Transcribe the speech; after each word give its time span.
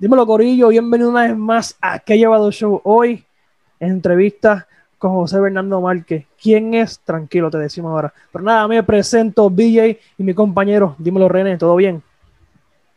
Dímelo, 0.00 0.26
Corillo, 0.26 0.68
bienvenido 0.68 1.10
una 1.10 1.24
vez 1.24 1.36
más 1.36 1.76
a 1.78 1.98
¿Qué 1.98 2.16
llevado 2.16 2.50
show 2.50 2.80
hoy? 2.84 3.22
entrevista 3.78 4.66
con 4.96 5.12
José 5.12 5.38
Bernardo 5.38 5.78
Márquez. 5.78 6.24
¿Quién 6.42 6.72
es? 6.72 7.00
Tranquilo, 7.00 7.50
te 7.50 7.58
decimos 7.58 7.90
ahora. 7.90 8.10
Pero 8.32 8.42
nada, 8.42 8.66
me 8.66 8.82
presento 8.82 9.50
BJ 9.50 9.98
y 10.16 10.22
mi 10.22 10.32
compañero. 10.32 10.94
Dímelo, 10.96 11.28
René, 11.28 11.58
¿todo 11.58 11.76
bien? 11.76 12.02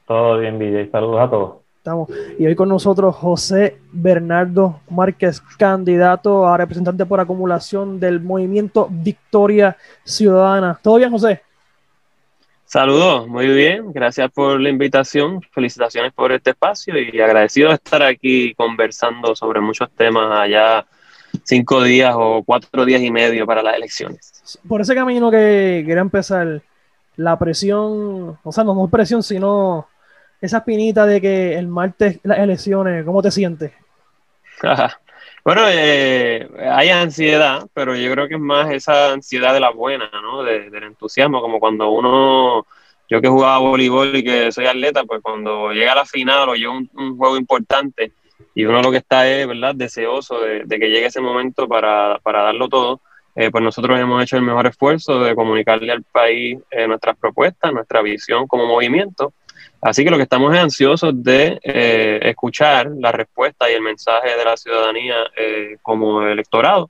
Todo 0.07 0.39
bien, 0.39 0.57
BJ. 0.57 0.91
Saludos 0.91 1.19
a 1.19 1.29
todos. 1.29 1.55
Estamos. 1.75 2.09
Y 2.39 2.45
hoy 2.45 2.55
con 2.55 2.69
nosotros 2.69 3.13
José 3.17 3.79
Bernardo 3.91 4.79
Márquez, 4.89 5.41
candidato 5.57 6.47
a 6.47 6.55
representante 6.55 7.05
por 7.05 7.20
acumulación 7.20 7.99
del 7.99 8.21
movimiento 8.21 8.87
Victoria 8.89 9.75
Ciudadana. 10.06 10.79
¿Todo 10.81 10.95
bien, 10.95 11.11
José? 11.11 11.42
Saludos, 12.73 13.27
muy 13.27 13.50
bien, 13.50 13.93
gracias 13.93 14.32
por 14.32 14.59
la 14.59 14.68
invitación, 14.68 15.43
felicitaciones 15.51 16.11
por 16.11 16.31
este 16.31 16.50
espacio 16.50 16.95
y 16.97 17.21
agradecido 17.21 17.69
de 17.69 17.75
estar 17.75 18.01
aquí 18.01 18.55
conversando 18.55 19.36
sobre 19.36 19.61
muchos 19.61 19.91
temas 19.91 20.39
allá 20.39 20.83
cinco 21.43 21.83
días 21.83 22.15
o 22.17 22.41
cuatro 22.43 22.83
días 22.83 23.00
y 23.04 23.11
medio 23.11 23.45
para 23.45 23.61
las 23.61 23.75
elecciones. 23.75 24.59
Por 24.67 24.81
ese 24.81 24.95
camino 24.95 25.29
que 25.29 25.83
quería 25.86 26.01
empezar, 26.01 26.64
la 27.15 27.37
presión, 27.37 28.39
o 28.41 28.51
sea, 28.51 28.64
no, 28.64 28.83
es 28.83 28.89
presión, 28.89 29.21
sino 29.21 29.87
esa 30.42 30.57
espinita 30.57 31.05
de 31.05 31.21
que 31.21 31.55
el 31.55 31.67
martes 31.67 32.22
las 32.23 32.39
elecciones, 32.39 33.05
¿cómo 33.05 33.22
te 33.22 33.30
sientes? 33.30 33.72
Bueno, 35.45 35.64
eh, 35.67 36.47
hay 36.72 36.88
ansiedad, 36.89 37.67
pero 37.73 37.97
yo 37.97 38.09
creo 38.14 38.30
que 38.30 38.36
es 38.36 38.39
más 38.39 38.72
esa 38.72 39.11
ansiedad 39.11 39.53
de 39.53 39.59
la 39.59 39.72
buena, 39.72 40.09
¿no? 40.22 40.42
del 40.42 40.84
entusiasmo, 40.84 41.42
como 41.42 41.59
cuando 41.59 41.90
uno, 41.90 42.66
yo 43.09 43.22
que 43.22 43.28
jugaba 43.28 43.58
voleibol 43.58 44.16
y 44.16 44.23
que 44.23 44.54
soy 44.54 44.67
atleta, 44.67 45.04
pues 45.04 45.22
cuando 45.22 45.73
llega 45.73 45.92
a 45.92 45.95
la 45.95 46.06
final 46.06 46.48
o 46.48 46.56
llega 46.56 46.72
un, 46.72 47.17
juego 47.17 47.36
importante 47.36 48.14
y 48.56 48.64
uno 48.64 48.82
lo 48.82 48.90
que 48.90 49.00
está 49.00 49.28
es, 49.30 49.45
¿verdad?, 49.45 49.76
deseoso 49.76 50.40
de, 50.40 50.66
que 50.66 50.90
llegue 50.90 51.08
ese 51.08 51.20
momento 51.20 51.67
para, 51.67 52.22
darlo 52.23 52.70
todo, 52.70 53.02
eh, 53.36 53.52
pues 53.52 53.62
nosotros 53.66 54.00
hemos 54.00 54.23
hecho 54.23 54.38
el 54.38 54.44
mejor 54.44 54.67
esfuerzo 54.67 55.20
de 55.22 55.36
comunicarle 55.36 55.92
al 55.92 56.04
país 56.04 56.58
eh, 56.72 56.88
nuestras 56.88 57.17
propuestas, 57.17 57.73
nuestra 57.73 58.02
visión 58.02 58.48
como 58.48 58.66
movimiento 58.66 59.34
Así 59.84 60.03
que 60.06 60.09
lo 60.09 60.17
que 60.17 60.23
estamos 60.23 60.53
es 60.53 60.62
ansiosos 60.62 61.12
de 61.23 61.59
eh, 61.62 62.20
escuchar 62.23 62.89
la 62.98 63.12
respuesta 63.12 63.70
y 63.70 63.73
el 63.73 63.81
mensaje 63.81 64.38
de 64.38 64.45
la 64.45 64.56
ciudadanía 64.56 65.16
eh, 65.36 65.78
como 65.81 66.22
electorado 66.23 66.89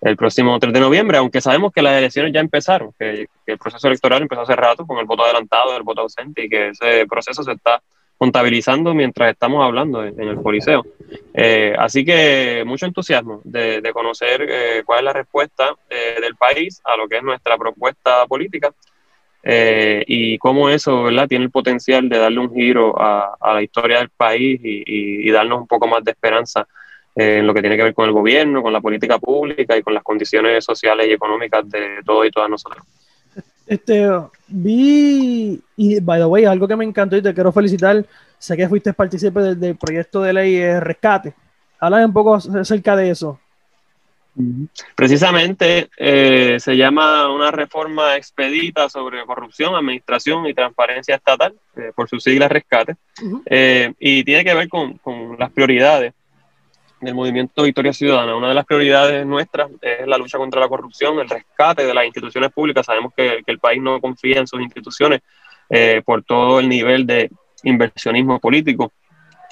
el 0.00 0.16
próximo 0.16 0.58
3 0.58 0.72
de 0.72 0.80
noviembre, 0.80 1.18
aunque 1.18 1.40
sabemos 1.40 1.72
que 1.72 1.82
las 1.82 1.96
elecciones 1.96 2.32
ya 2.32 2.40
empezaron, 2.40 2.92
que, 2.98 3.28
el 3.46 3.58
proceso 3.58 3.86
electoral 3.86 4.22
empezó 4.22 4.42
hace 4.42 4.56
rato 4.56 4.84
con 4.86 4.98
el 4.98 5.06
voto 5.06 5.24
adelantado, 5.24 5.76
el 5.76 5.84
voto 5.84 6.02
ausente 6.02 6.44
y 6.44 6.48
que 6.48 6.68
ese 6.68 7.06
proceso 7.06 7.42
se 7.42 7.52
está 7.52 7.80
contabilizando 8.18 8.92
mientras 8.92 9.30
estamos 9.30 9.64
hablando 9.64 10.04
en, 10.04 10.20
el 10.20 10.42
Coliseo. 10.42 10.84
Eh, 11.32 11.74
así 11.78 12.04
que 12.04 12.64
mucho 12.66 12.86
entusiasmo 12.86 13.40
de 13.44 13.90
conocer 13.92 14.84
cuál 14.84 14.98
es 14.98 15.04
la 15.04 15.12
respuesta 15.12 15.74
del 15.88 16.34
país 16.34 16.80
a 16.84 16.96
lo 16.96 17.08
que 17.08 17.18
es 17.18 17.22
nuestra 17.22 17.56
propuesta 17.56 18.26
política 18.26 18.72
eh, 19.48 20.02
y 20.08 20.38
cómo 20.38 20.68
eso 20.68 21.04
¿verdad? 21.04 21.28
tiene 21.28 21.44
el 21.44 21.52
potencial 21.52 22.08
de 22.08 22.18
darle 22.18 22.40
un 22.40 22.52
giro 22.52 23.00
a, 23.00 23.36
la 23.54 23.62
historia 23.62 23.98
del 23.98 24.08
país 24.08 24.60
y, 24.60 25.30
darnos 25.30 25.60
un 25.60 25.66
poco 25.68 25.86
más 25.86 26.02
de 26.02 26.10
esperanza 26.10 26.66
eh, 27.14 27.38
en 27.38 27.46
lo 27.46 27.54
que 27.54 27.60
tiene 27.60 27.76
que 27.76 27.84
ver 27.84 27.94
con 27.94 28.06
el 28.06 28.12
gobierno, 28.12 28.60
con 28.60 28.72
la 28.72 28.80
política 28.80 29.20
pública 29.20 29.76
y 29.76 29.82
con 29.82 29.94
las 29.94 30.02
condiciones 30.02 30.64
sociales 30.64 31.06
y 31.06 31.12
económicas 31.12 31.70
de 31.70 32.00
todos 32.04 32.26
y 32.26 32.30
todas 32.32 32.50
nosotros. 32.50 32.84
Este, 33.68 34.10
vi, 34.48 35.62
y 35.76 36.00
by 36.00 36.18
the 36.18 36.26
way, 36.26 36.44
algo 36.44 36.66
que 36.66 36.74
me 36.74 36.84
encantó 36.84 37.16
y 37.16 37.22
te 37.22 37.32
quiero 37.32 37.52
felicitar, 37.52 38.04
sé 38.38 38.56
que 38.56 38.68
fuiste 38.68 38.94
partícipe 38.94 39.40
del, 39.54 39.76
proyecto 39.76 40.22
de 40.22 40.32
ley 40.32 40.80
Rescate. 40.80 41.34
Habla 41.78 42.04
un 42.04 42.12
poco 42.12 42.34
acerca 42.34 42.96
de 42.96 43.10
eso. 43.10 43.38
Precisamente 44.94 45.88
eh, 45.96 46.58
se 46.60 46.76
llama 46.76 47.32
una 47.32 47.50
reforma 47.50 48.16
expedita 48.16 48.88
sobre 48.90 49.24
corrupción, 49.24 49.74
administración 49.74 50.46
y 50.46 50.52
transparencia 50.52 51.14
estatal, 51.14 51.54
eh, 51.76 51.92
por 51.94 52.08
sus 52.08 52.22
siglas 52.22 52.50
rescate, 52.50 52.96
eh, 53.46 53.94
y 53.98 54.24
tiene 54.24 54.44
que 54.44 54.54
ver 54.54 54.68
con, 54.68 55.00
las 55.38 55.50
prioridades 55.52 56.12
del 57.00 57.14
movimiento 57.14 57.62
Victoria 57.62 57.94
Ciudadana. 57.94 58.36
Una 58.36 58.48
de 58.48 58.54
las 58.54 58.66
prioridades 58.66 59.24
nuestras 59.24 59.70
es 59.80 60.06
la 60.06 60.18
lucha 60.18 60.36
contra 60.36 60.60
la 60.60 60.68
corrupción, 60.68 61.18
el 61.18 61.30
rescate 61.30 61.86
de 61.86 61.94
las 61.94 62.04
instituciones 62.04 62.52
públicas. 62.52 62.84
Sabemos 62.84 63.14
que, 63.16 63.42
que 63.44 63.52
el 63.52 63.58
país 63.58 63.80
no 63.80 64.00
confía 64.00 64.38
en 64.38 64.46
sus 64.46 64.60
instituciones 64.60 65.20
por 66.04 66.22
todo 66.22 66.60
el 66.60 66.68
nivel 66.68 67.06
de 67.06 67.30
inversionismo 67.64 68.38
político 68.38 68.92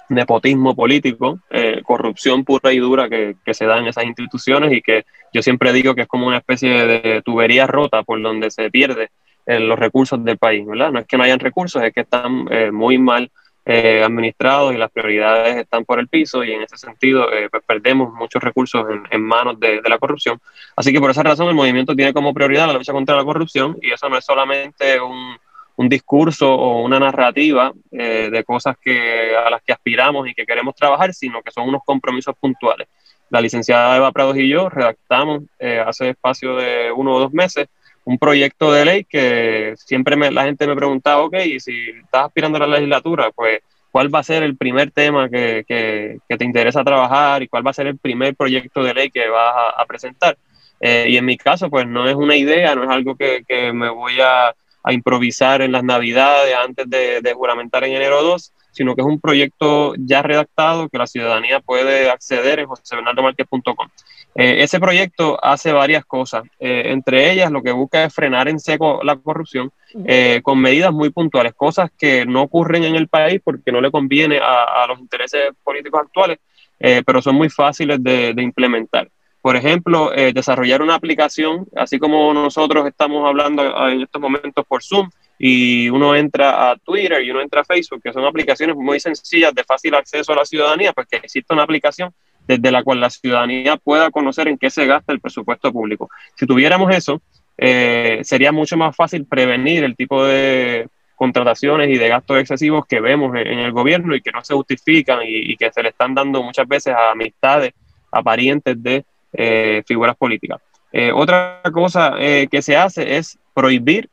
nepotismo 0.09 0.75
político, 0.75 1.41
eh, 1.51 1.81
corrupción 1.85 2.45
pura 2.45 2.73
y 2.73 2.79
dura 2.79 3.09
que, 3.09 3.37
se 3.53 3.67
da 3.67 3.79
en 3.79 3.87
esas 3.87 4.05
instituciones 4.05 4.73
y 4.73 4.83
que 4.83 5.05
yo 5.33 5.43
siempre 5.43 5.73
digo 5.73 5.95
que 5.95 6.03
es 6.03 6.09
como 6.09 6.27
una 6.27 6.39
especie 6.39 6.71
de 6.71 7.23
tubería 7.23 7.67
rota 7.67 8.03
por 8.03 8.21
donde 8.21 8.51
se 8.51 8.71
pierden 8.71 9.09
eh, 9.47 9.61
los 9.61 9.79
recursos 9.79 10.23
del 10.25 10.39
país, 10.39 10.67
¿verdad? 10.67 10.93
No 10.93 10.99
es 11.01 11.07
que 11.07 11.17
no 11.17 11.25
hayan 11.25 11.41
recursos, 11.41 11.83
es 11.83 11.93
que 11.93 12.01
están 12.01 12.47
eh, 12.51 12.71
muy 12.71 12.99
mal 12.99 13.31
administrados 13.67 14.75
y 14.75 14.77
las 14.77 14.91
prioridades 14.91 15.57
están 15.57 15.87
por 15.87 15.99
el 15.99 16.07
piso 16.07 16.45
y 16.45 16.53
en 16.53 16.61
ese 16.61 16.77
sentido 16.77 17.27
pues 17.51 17.63
perdemos 17.67 18.13
muchos 18.13 18.43
recursos 18.43 18.85
en, 19.11 19.23
manos 19.23 19.59
de, 19.59 19.81
la 19.89 19.97
corrupción. 19.97 20.39
Así 20.77 20.93
que 20.93 21.01
por 21.01 21.11
esa 21.11 21.23
razón 21.23 21.49
el 21.49 21.55
movimiento 21.55 21.97
tiene 21.97 22.13
como 22.13 22.35
prioridad 22.35 22.67
la 22.67 22.75
lucha 22.75 22.93
contra 22.93 23.17
la 23.17 23.25
corrupción 23.25 23.79
y 23.81 23.91
eso 23.91 24.07
no 24.11 24.19
es 24.19 24.25
solamente 24.27 25.01
un 25.01 25.39
un 25.77 25.89
discurso 25.89 26.53
o 26.53 26.83
una 26.83 27.01
narrativa 27.01 27.73
eh, 27.91 28.29
de 28.31 28.45
cosas 28.45 28.77
que, 28.81 29.35
a 29.37 29.51
las 29.51 29.62
que 29.62 29.73
aspiramos 29.73 30.29
y 30.29 30.35
que 30.35 30.47
queremos 30.47 30.75
trabajar, 30.75 31.12
sino 31.15 31.43
que 31.43 31.51
son 31.51 31.69
unos 31.69 31.83
compromisos 31.85 32.35
puntuales. 32.39 32.89
La 33.31 33.41
licenciada 33.41 33.97
Eva 33.97 34.12
Prados 34.12 34.37
y 34.37 34.49
yo 34.49 34.69
redactamos 34.69 35.43
eh, 35.59 35.83
hace 35.85 36.11
espacio 36.11 36.57
de 36.57 36.93
uno 36.93 37.15
o 37.15 37.21
dos 37.21 37.33
meses 37.33 37.69
un 38.05 38.19
proyecto 38.19 38.71
de 38.73 38.85
ley 38.85 39.05
que 39.05 39.75
siempre 39.77 40.17
me, 40.17 40.31
la 40.31 40.45
gente 40.45 40.67
me 40.67 40.77
preguntaba, 40.77 41.23
ok, 41.23 41.37
y 41.47 41.61
si 41.61 41.91
estás 41.91 42.27
aspirando 42.27 42.59
a 42.59 42.67
la 42.67 42.77
legislatura, 42.77 43.31
pues 43.35 43.61
cuál 43.91 44.15
va 44.15 44.19
a 44.19 44.25
ser 44.25 44.43
el 44.43 44.56
primer 44.56 44.91
tema 44.91 45.29
que, 45.31 45.65
que, 45.67 46.19
te 46.37 46.45
interesa 46.45 46.85
trabajar 46.85 47.43
y 47.43 47.49
cuál 47.49 47.67
va 47.67 47.71
a 47.71 47.75
ser 47.75 47.87
el 47.87 47.97
primer 47.97 48.35
proyecto 48.35 48.83
de 48.83 48.93
ley 48.93 49.11
que 49.11 49.29
vas 49.29 49.55
a, 49.77 49.85
presentar. 49.87 50.37
Eh, 50.81 51.06
y 51.09 51.17
en 51.17 51.25
mi 51.25 51.37
caso, 51.37 51.71
pues 51.71 51.87
no 51.87 52.06
es 52.09 52.15
una 52.15 52.37
idea, 52.37 52.75
no 52.75 52.85
es 52.85 52.91
algo 52.91 53.17
que, 53.17 53.43
que 53.47 53.73
me 53.73 53.89
voy 53.89 54.21
a 54.21 54.55
a 54.84 54.93
improvisar 54.93 55.62
en 55.62 55.72
las 55.72 55.83
navidades 55.83 56.55
antes 56.55 56.89
de, 56.89 57.33
juramentar 57.34 57.84
en 57.84 57.95
enero 57.95 58.22
2, 58.22 58.53
sino 58.71 58.95
que 58.95 59.00
es 59.00 59.06
un 59.06 59.19
proyecto 59.19 59.95
ya 59.97 60.22
redactado 60.22 60.89
que 60.89 60.99
la 60.99 61.06
ciudadanía 61.06 61.61
puede 61.61 62.11
acceder 62.11 62.61
en 62.61 62.67
josebernardomarquez.com. 62.67 63.89
Eh, 64.34 64.62
ese 64.62 64.78
proyecto 64.81 65.43
hace 65.43 65.73
varias 65.73 66.05
cosas, 66.05 66.43
eh, 66.59 66.84
entre 66.87 67.33
ellas 67.33 67.50
lo 67.50 67.62
que 67.62 67.73
busca 67.73 68.05
es 68.05 68.12
frenar 68.12 68.49
en 68.49 68.59
seco 68.61 69.00
la 69.03 69.17
corrupción 69.17 69.73
eh, 70.06 70.41
con 70.43 70.59
medidas 70.59 70.93
muy 70.93 71.11
puntuales, 71.11 71.55
cosas 71.55 71.91
que 71.97 72.27
no 72.27 72.43
ocurren 72.43 72.84
en 72.84 72.97
el 72.97 73.09
país 73.09 73.41
porque 73.43 73.73
no 73.73 73.81
le 73.81 73.91
conviene 73.91 74.39
a, 74.43 74.87
los 74.89 74.99
intereses 74.99 75.53
políticos 75.62 76.03
actuales, 76.05 76.39
pero 76.78 77.23
son 77.23 77.37
muy 77.37 77.49
fáciles 77.49 78.03
de 78.03 78.34
implementar. 78.43 79.09
Por 79.44 79.56
ejemplo, 79.56 80.10
eh, 80.15 80.32
desarrollar 80.32 80.81
una 80.81 80.94
aplicación, 80.94 81.66
así 81.77 81.99
como 81.99 82.32
nosotros 82.32 82.87
estamos 82.88 83.28
hablando 83.28 83.62
en 83.91 84.00
estos 84.00 84.19
momentos 84.19 84.65
por 84.66 84.82
Zoom, 84.82 85.10
y 85.38 85.91
uno 85.91 86.16
entra 86.16 86.71
a 86.71 86.77
Twitter 86.78 87.22
y 87.22 87.31
uno 87.31 87.43
entra 87.43 87.60
a 87.60 87.65
Facebook, 87.65 88.00
que 88.03 88.15
son 88.15 88.25
aplicaciones 88.25 88.75
muy 88.75 89.00
sencillas 89.00 89.55
de 89.55 89.62
fácil 89.62 89.94
acceso 89.97 90.32
a 90.32 90.37
la 90.37 90.47
ciudadanía, 90.47 90.94
pues 90.94 91.09
que 91.09 91.19
existe 91.19 91.53
una 91.53 91.65
aplicación 91.65 92.10
desde 92.49 92.72
la 92.72 92.82
cual 92.82 93.00
la 93.00 93.10
ciudadanía 93.10 93.77
pueda 93.77 94.10
conocer 94.10 94.49
en 94.49 94.56
qué 94.56 94.71
se 94.71 94.87
gasta 94.87 95.12
el 95.12 95.21
presupuesto 95.21 95.71
público. 95.71 96.08
Si 96.37 96.47
tuviéramos 96.47 96.97
eso, 96.97 97.20
eh, 97.58 98.20
sería 98.23 98.50
mucho 98.50 98.79
más 98.79 98.97
fácil 98.97 99.26
prevenir 99.26 99.85
el 99.85 99.94
tipo 99.94 100.25
de 100.25 100.88
contrataciones 101.17 101.90
y 101.90 101.99
de 101.99 102.08
gastos 102.08 102.38
excesivos 102.38 102.87
que 102.87 102.99
vemos 102.99 103.37
en, 103.37 103.58
el 103.58 103.73
gobierno 103.73 104.14
y 104.14 104.23
que 104.23 104.32
no 104.32 104.43
se 104.43 104.55
justifican 104.55 105.20
y, 105.23 105.52
y, 105.52 105.56
que 105.58 105.70
se 105.70 105.82
le 105.82 105.90
están 105.90 106.14
dando 106.14 106.43
muchas 106.43 106.67
veces 106.67 106.94
a 106.94 107.11
amistades, 107.11 107.75
a 108.11 108.23
parientes 108.23 108.82
de 108.82 109.05
eh, 109.35 109.83
figuras 109.87 110.17
políticas. 110.17 110.61
Eh, 110.93 111.11
otra 111.13 111.61
cosa 111.73 112.15
eh, 112.19 112.47
que 112.51 112.63
se 112.63 112.77
hace 112.77 113.17
es 113.17 113.39
prohibir, 113.53 114.09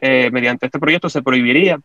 mediante 0.00 0.66
este 0.66 0.78
proyecto 0.78 1.08
se 1.08 1.22
prohibiría 1.22 1.78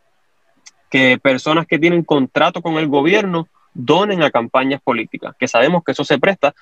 que 0.90 1.18
personas 1.22 1.66
que 1.66 1.80
tienen 1.80 2.04
contrato 2.04 2.62
con 2.62 2.74
el 2.74 2.88
gobierno 2.88 3.48
donen 3.74 4.24
a 4.24 4.32
campañas 4.32 4.82
políticas, 4.82 5.36
que 5.40 5.48
sabemos 5.48 5.86
que 5.86 5.94
eso 5.94 6.04
se 6.04 6.20
presta 6.20 6.54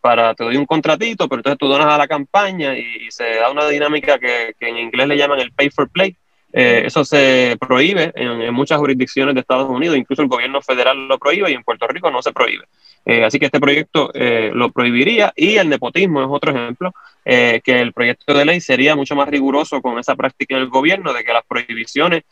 para, 0.00 0.34
te 0.34 0.42
doy 0.42 0.56
un 0.56 0.66
contratito, 0.66 1.28
pero 1.28 1.38
entonces 1.38 1.58
tú 1.58 1.68
donas 1.68 1.86
a 1.86 1.98
la 1.98 2.08
campaña 2.08 2.76
y, 2.76 3.08
se 3.10 3.36
da 3.36 3.48
una 3.48 3.68
dinámica 3.68 4.18
que, 4.18 4.56
en 4.58 4.76
inglés 4.76 5.06
le 5.06 5.16
llaman 5.16 5.38
el 5.38 5.52
pay 5.52 5.70
for 5.70 5.88
play. 5.88 6.16
Eso 6.52 7.04
se 7.04 7.56
prohíbe 7.60 8.12
en, 8.14 8.54
muchas 8.54 8.78
jurisdicciones 8.78 9.34
de 9.34 9.40
Estados 9.40 9.68
Unidos, 9.68 9.96
incluso 9.96 10.22
el 10.22 10.28
gobierno 10.28 10.62
federal 10.62 11.06
lo 11.06 11.18
prohíbe 11.18 11.50
y 11.50 11.54
en 11.54 11.62
Puerto 11.62 11.86
Rico 11.86 12.10
no 12.10 12.22
se 12.22 12.32
prohíbe. 12.32 12.64
Eh, 13.04 13.24
así 13.24 13.38
que 13.38 13.46
este 13.46 13.60
proyecto 13.60 14.10
eh, 14.14 14.50
lo 14.52 14.70
prohibiría 14.70 15.32
y 15.36 15.56
el 15.56 15.68
nepotismo 15.68 16.22
es 16.22 16.28
otro 16.30 16.52
ejemplo, 16.52 16.92
eh, 17.24 17.60
que 17.62 17.80
el 17.80 17.92
proyecto 17.92 18.34
de 18.34 18.44
ley 18.44 18.60
sería 18.60 18.96
mucho 18.96 19.14
más 19.14 19.28
riguroso 19.28 19.80
con 19.82 19.98
esa 19.98 20.16
práctica 20.16 20.56
del 20.56 20.68
gobierno 20.68 21.12
de 21.12 21.24
que 21.24 21.32
las 21.32 21.44
prohibiciones 21.46 22.22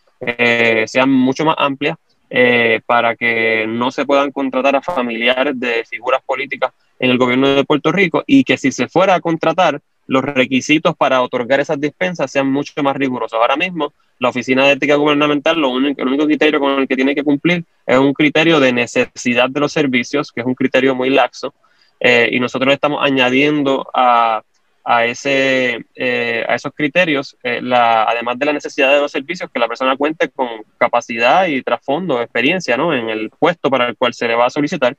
sean 0.87 1.11
mucho 1.11 1.45
más 1.45 1.57
amplias 1.59 1.97
eh, 2.29 2.81
para 2.87 3.15
que 3.15 3.67
no 3.69 3.93
se 3.93 4.05
puedan 4.05 4.33
contratar 4.33 4.75
a 4.75 4.83
familiares 4.83 5.59
de 5.61 5.85
figuras 5.85 6.21
políticas 6.27 6.73
en 6.99 7.11
el 7.13 7.19
gobierno 7.19 7.49
de 7.51 7.65
Puerto 7.65 7.93
Rico 7.93 8.25
y 8.27 8.43
que 8.43 8.57
si 8.59 8.73
se 8.73 8.89
fuera 8.89 9.15
a 9.15 9.21
contratar, 9.21 9.81
los 10.07 10.25
requisitos 10.25 10.97
para 10.97 11.23
otorgar 11.23 11.61
esas 11.61 11.81
dispensas 11.81 12.31
sean 12.31 12.51
mucho 12.51 12.83
más 12.83 12.97
rigurosos. 12.97 13.39
Ahora 13.39 13.57
mismo, 13.57 13.93
la 14.19 14.29
Oficina 14.29 14.67
de 14.67 14.73
Ética 14.73 14.95
Gubernamental, 14.97 15.59
lo 15.59 15.71
único, 15.71 16.01
el 16.01 16.09
único 16.09 16.27
criterio 16.27 16.61
con 16.61 16.81
el 16.81 16.89
que 16.89 16.97
tiene 16.97 17.15
que 17.15 17.25
cumplir 17.25 17.65
es 17.87 17.99
un 17.99 18.13
criterio 18.13 18.61
de 18.61 18.73
necesidad 18.73 19.51
de 19.51 19.61
los 19.61 19.73
servicios, 19.73 20.33
que 20.33 20.41
es 20.41 20.47
un 20.47 20.55
criterio 20.55 20.95
muy 20.95 21.11
laxo, 21.11 21.55
eh, 22.01 22.29
y 22.33 22.41
nosotros 22.41 22.73
estamos 22.73 23.01
añadiendo 23.03 23.89
a, 23.93 24.43
a, 24.85 25.05
ese, 25.07 25.85
eh, 25.95 26.45
a 26.49 26.55
esos 26.55 26.73
criterios, 26.75 27.37
eh, 27.43 27.61
la, 27.63 28.05
además 28.05 28.39
de 28.39 28.47
la 28.47 28.53
necesidad 28.53 28.93
de 28.93 29.01
los 29.01 29.13
servicios, 29.13 29.51
que 29.51 29.59
la 29.59 29.69
persona 29.69 29.97
cuente 29.97 30.29
con 30.29 30.49
capacidad 30.79 31.47
y 31.47 31.63
trasfondo, 31.63 32.21
experiencia 32.21 32.77
¿no? 32.77 32.95
en 32.95 33.09
el 33.09 33.31
puesto 33.31 33.71
para 33.71 33.89
el 33.89 33.97
cual 33.97 34.15
se 34.15 34.29
le 34.29 34.35
va 34.35 34.47
a 34.47 34.51
solicitar, 34.51 34.97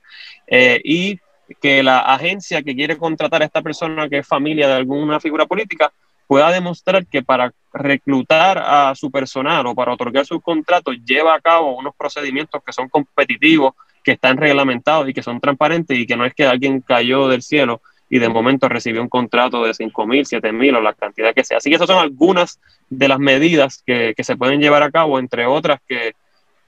y 0.83 1.19
que 1.62 1.84
la 1.84 2.00
agencia 2.00 2.62
que 2.62 2.76
quiere 2.76 2.98
contratar 2.98 3.42
a 3.42 3.46
esta 3.46 3.62
persona 3.62 4.10
que 4.10 4.20
es 4.20 4.28
familia 4.28 4.68
de 4.68 4.74
alguna 4.74 5.20
figura 5.20 5.46
política 5.46 5.92
pueda 6.28 6.52
demostrar 6.52 7.06
que 7.06 7.24
para 7.24 7.54
reclutar 7.74 8.58
a 8.58 8.94
su 8.96 9.10
personal 9.10 9.66
o 9.66 9.76
para 9.76 9.94
otorgar 9.94 10.26
sus 10.26 10.42
contratos 10.42 10.96
lleva 11.06 11.34
a 11.34 11.40
cabo 11.40 11.78
unos 11.78 11.96
procedimientos 11.96 12.62
que 12.66 12.74
son 12.74 12.90
competitivos, 12.90 13.74
que 14.04 14.12
están 14.14 14.38
reglamentados 14.38 15.08
y 15.08 15.14
que 15.14 15.24
son 15.24 15.40
transparentes 15.40 15.98
y 15.98 16.06
que 16.06 16.18
no 16.18 16.26
es 16.26 16.34
que 16.34 16.46
alguien 16.46 16.82
cayó 16.82 17.30
del 17.30 17.42
cielo 17.42 17.82
y 18.10 18.20
de 18.20 18.30
momento 18.30 18.70
recibió 18.70 19.02
un 19.02 19.10
contrato 19.10 19.64
de 19.64 19.74
5 19.74 20.08
mil, 20.08 20.26
7 20.26 20.52
mil 20.52 20.76
o 20.76 20.82
la 20.82 20.94
cantidad 20.94 21.34
que 21.34 21.44
sea. 21.44 21.58
Así 21.58 21.70
que 21.70 21.76
esas 21.76 21.88
son 21.88 22.00
algunas 22.00 22.60
de 22.90 23.08
las 23.08 23.20
medidas 23.20 23.84
que, 23.86 24.14
se 24.18 24.38
pueden 24.38 24.62
llevar 24.62 24.84
a 24.84 24.92
cabo, 24.92 25.20
entre 25.20 25.46
otras 25.46 25.82
que, 25.88 26.14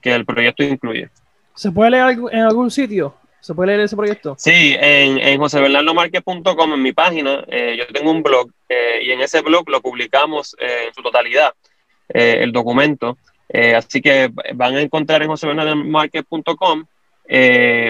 que 0.02 0.14
el 0.14 0.26
proyecto 0.26 0.64
incluye. 0.64 1.10
¿Se 1.56 1.72
puede 1.72 1.92
leer 1.92 2.18
en 2.32 2.42
algún 2.42 2.72
sitio 2.72 3.16
¿Se 3.42 3.54
puede 3.54 3.68
leer 3.68 3.82
ese 3.82 3.96
proyecto? 3.96 4.36
Sí, 4.38 4.76
en, 4.80 5.18
en 5.18 5.42
en 5.42 6.82
mi 6.82 6.92
página, 6.92 7.46
eh, 7.48 7.76
yo 7.78 7.88
tengo 7.88 8.12
un 8.12 8.22
blog 8.22 8.50
eh, 8.68 9.00
y 9.02 9.12
en 9.12 9.22
ese 9.22 9.42
blog 9.42 9.70
lo 9.70 9.82
publicamos 9.82 10.56
eh, 10.60 10.86
en 10.88 10.94
su 10.94 11.02
totalidad, 11.02 11.54
el 12.10 12.52
documento. 12.52 13.18
así 13.76 14.02
que 14.02 14.32
van 14.56 14.76
a 14.76 14.82
encontrar 14.82 15.22
en 15.22 15.30
josebernardomarquez.com 15.30 16.86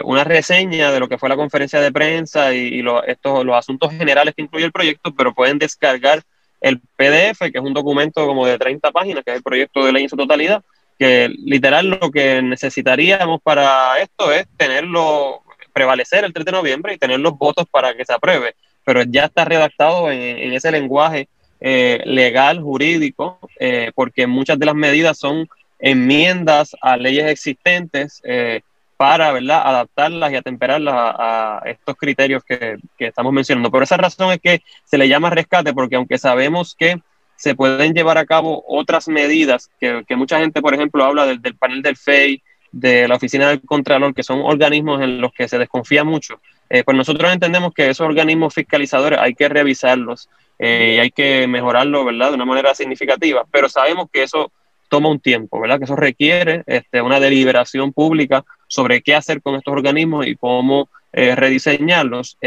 una 0.04 0.24
reseña 0.26 0.92
de 0.92 1.00
lo 1.00 1.08
que 1.08 1.18
fue 1.18 1.30
la 1.30 1.38
conferencia 1.38 1.80
de 1.80 1.92
prensa 1.92 2.54
y, 2.54 2.84
estos, 3.08 3.46
los 3.46 3.56
asuntos 3.56 3.92
generales 3.92 4.36
que 4.36 4.42
incluye 4.42 4.66
el 4.66 4.74
proyecto, 4.74 5.16
pero 5.16 5.34
pueden 5.34 5.58
descargar 5.58 6.22
el 6.62 6.82
PDF, 6.98 7.40
que 7.40 7.58
es 7.58 7.64
un 7.64 7.74
documento 7.74 8.28
como 8.28 8.46
de 8.46 8.58
30 8.58 8.92
páginas, 8.92 9.24
que 9.24 9.32
es 9.32 9.38
el 9.38 9.44
proyecto 9.44 9.86
de 9.86 9.94
ley 9.94 10.04
en 10.04 10.10
su 10.10 10.18
totalidad, 10.18 10.62
que 11.00 11.30
literal 11.30 11.88
lo 11.88 12.12
que 12.12 12.42
necesitaríamos 12.42 13.42
para 13.42 13.98
esto 14.02 14.34
es 14.34 14.46
tenerlo, 14.58 15.44
prevalecer 15.72 16.26
el 16.26 16.34
3 16.34 16.46
de 16.46 16.52
noviembre 16.52 16.94
y 16.94 16.98
tener 16.98 17.22
los 17.22 17.38
votos 17.38 17.66
para 17.72 17.96
que 17.96 18.04
se 18.04 18.14
apruebe, 18.14 18.54
pero 18.84 19.04
ya 19.04 19.26
está 19.26 19.46
redactado 19.46 20.12
en, 20.12 20.52
ese 20.52 20.72
lenguaje 20.72 21.30
eh, 21.62 22.02
legal, 22.06 22.62
jurídico, 22.62 23.40
eh, 23.60 23.92
porque 23.96 24.28
muchas 24.28 24.60
de 24.60 24.66
las 24.66 24.76
medidas 24.76 25.18
son 25.18 25.48
enmiendas 25.80 26.76
a 26.82 26.98
leyes 26.98 27.28
existentes 27.28 28.22
eh, 28.26 28.60
para 28.98 29.32
¿verdad? 29.32 29.62
adaptarlas 29.64 30.34
y 30.34 30.36
atemperarlas 30.36 30.94
a, 30.98 31.62
estos 31.64 31.96
criterios 31.96 32.44
que, 32.44 32.76
que, 32.98 33.08
estamos 33.08 33.32
mencionando. 33.32 33.72
Por 33.72 33.84
esa 33.84 33.96
razón 33.96 34.34
es 34.34 34.40
que 34.40 34.62
se 34.84 34.98
le 34.98 35.08
llama 35.08 35.30
rescate, 35.30 35.74
porque 35.74 35.96
aunque 35.96 36.18
sabemos 36.18 36.76
que 36.76 37.00
se 37.40 37.56
pueden 37.56 37.94
llevar 37.94 38.18
a 38.18 38.26
cabo 38.26 38.66
otras 38.68 39.08
medidas 39.08 39.72
que, 39.80 40.04
mucha 40.18 40.40
gente, 40.40 40.62
por 40.62 40.74
ejemplo, 40.74 41.06
habla 41.06 41.26
del, 41.26 41.56
panel 41.56 41.82
del 41.82 41.96
FEI, 41.96 42.44
de 42.74 43.08
la 43.08 43.16
Oficina 43.16 43.48
del 43.48 43.62
Contralor, 43.62 44.14
que 44.14 44.24
son 44.24 44.42
organismos 44.42 45.02
en 45.02 45.22
los 45.22 45.32
que 45.32 45.48
se 45.48 45.58
desconfía 45.58 46.04
mucho. 46.04 46.42
Eh, 46.70 46.84
pues 46.84 46.98
nosotros 46.98 47.32
entendemos 47.32 47.74
que 47.74 47.90
esos 47.90 48.06
organismos 48.06 48.54
fiscalizadores 48.54 49.20
hay 49.20 49.36
que 49.36 49.48
revisarlos 49.48 50.28
eh, 50.60 50.96
y 50.98 51.00
hay 51.00 51.12
que 51.12 51.48
mejorarlos, 51.48 52.04
¿verdad?, 52.04 52.28
de 52.28 52.36
una 52.36 52.44
manera 52.44 52.76
significativa, 52.76 53.46
pero 53.50 53.70
sabemos 53.70 54.10
que 54.12 54.24
eso 54.24 54.52
toma 54.90 55.08
un 55.08 55.22
tiempo, 55.22 55.62
¿verdad?, 55.62 55.78
que 55.78 55.86
eso 55.86 55.96
requiere 55.96 56.64
este, 56.68 57.02
una 57.02 57.22
deliberación 57.22 57.94
pública 57.94 58.44
sobre 58.68 59.02
qué 59.02 59.16
hacer 59.16 59.42
con 59.42 59.56
estos 59.56 59.72
organismos 59.72 60.28
y 60.28 60.36
cómo 60.36 60.90
eh, 61.14 61.38
rediseñarlos, 61.38 62.38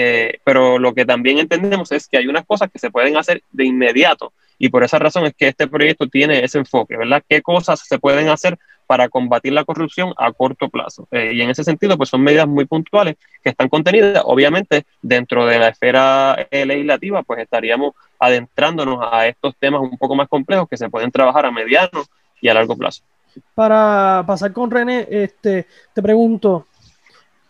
pero 0.45 0.79
lo 0.79 0.93
que 0.93 1.06
también 1.06 1.38
entendemos 1.38 1.91
es 1.93 2.06
que 2.06 2.19
hay 2.19 2.27
unas 2.27 2.45
cosas 2.45 2.71
que 2.71 2.79
se 2.79 2.91
pueden 2.91 3.17
hacer 3.17 3.43
de 3.53 3.65
inmediato 3.65 4.35
y 4.62 4.69
por 4.69 4.85
esa 4.85 5.00
razón 5.00 5.26
es 5.26 5.35
que 5.35 5.49
este 5.49 5.67
proyecto 5.67 6.06
tiene 6.06 6.44
ese 6.44 6.56
enfoque, 6.56 6.97
¿verdad? 6.97 7.20
¿Qué 7.29 7.43
cosas 7.43 7.81
se 7.85 7.99
pueden 7.99 8.29
hacer 8.29 8.56
para 8.87 9.09
combatir 9.09 9.53
la 9.53 9.64
corrupción 9.64 10.14
a 10.17 10.31
corto 10.31 10.69
plazo? 10.69 11.09
Eh, 11.11 11.32
y 11.35 11.43
en 11.43 11.50
ese 11.50 11.64
sentido, 11.64 11.97
pues 11.97 12.11
son 12.11 12.23
medidas 12.23 12.47
muy 12.47 12.64
puntuales 12.64 13.17
que 13.43 13.50
están 13.50 13.69
contenidas, 13.69 14.23
obviamente, 14.25 14.87
dentro 15.03 15.47
de 15.47 15.59
la 15.59 15.67
esfera 15.67 16.47
eh, 16.49 16.64
legislativa, 16.64 17.25
pues 17.25 17.41
estaríamos 17.41 17.94
adentrándonos 18.20 19.00
a 19.03 19.26
estos 19.26 19.56
temas 19.56 19.81
un 19.81 19.99
poco 19.99 20.14
más 20.14 20.29
complejos 20.29 20.69
que 20.69 20.76
se 20.76 20.88
pueden 20.88 21.11
trabajar 21.11 21.44
a 21.44 21.50
mediano 21.50 22.05
y 22.41 22.49
a 22.49 22.55
largo 22.55 22.76
plazo. 22.76 23.03
Para 23.56 24.23
pasar 24.25 24.53
con 24.53 24.70
René, 24.70 25.09
este, 25.11 25.67
te 25.93 26.00
pregunto, 26.00 26.69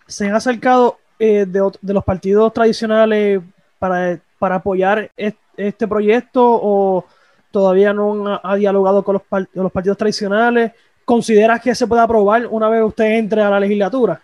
¿se 0.07 0.29
han 0.29 0.35
acercado 0.35 0.99
eh, 1.19 1.45
de, 1.47 1.73
de, 1.83 1.93
los 1.93 2.05
partidos 2.05 2.55
tradicionales 2.55 3.43
para, 3.83 4.21
para 4.39 4.57
apoyar 4.57 5.11
este 5.17 5.43
este 5.57 5.87
proyecto 5.89 6.43
o 6.45 7.07
todavía 7.51 7.93
no 7.93 8.41
ha, 8.43 8.57
dialogado 8.57 9.03
con 9.03 9.15
los, 9.15 9.47
los, 9.53 9.73
partidos 9.73 9.99
tradicionales? 9.99 10.73
¿Consideras 11.05 11.61
que 11.61 11.75
se 11.75 11.87
puede 11.87 12.03
aprobar 12.03 12.47
una 12.47 12.69
vez 12.69 12.83
usted 12.83 13.05
entre 13.19 13.43
a 13.43 13.51
la 13.51 13.61
legislatura? 13.61 14.21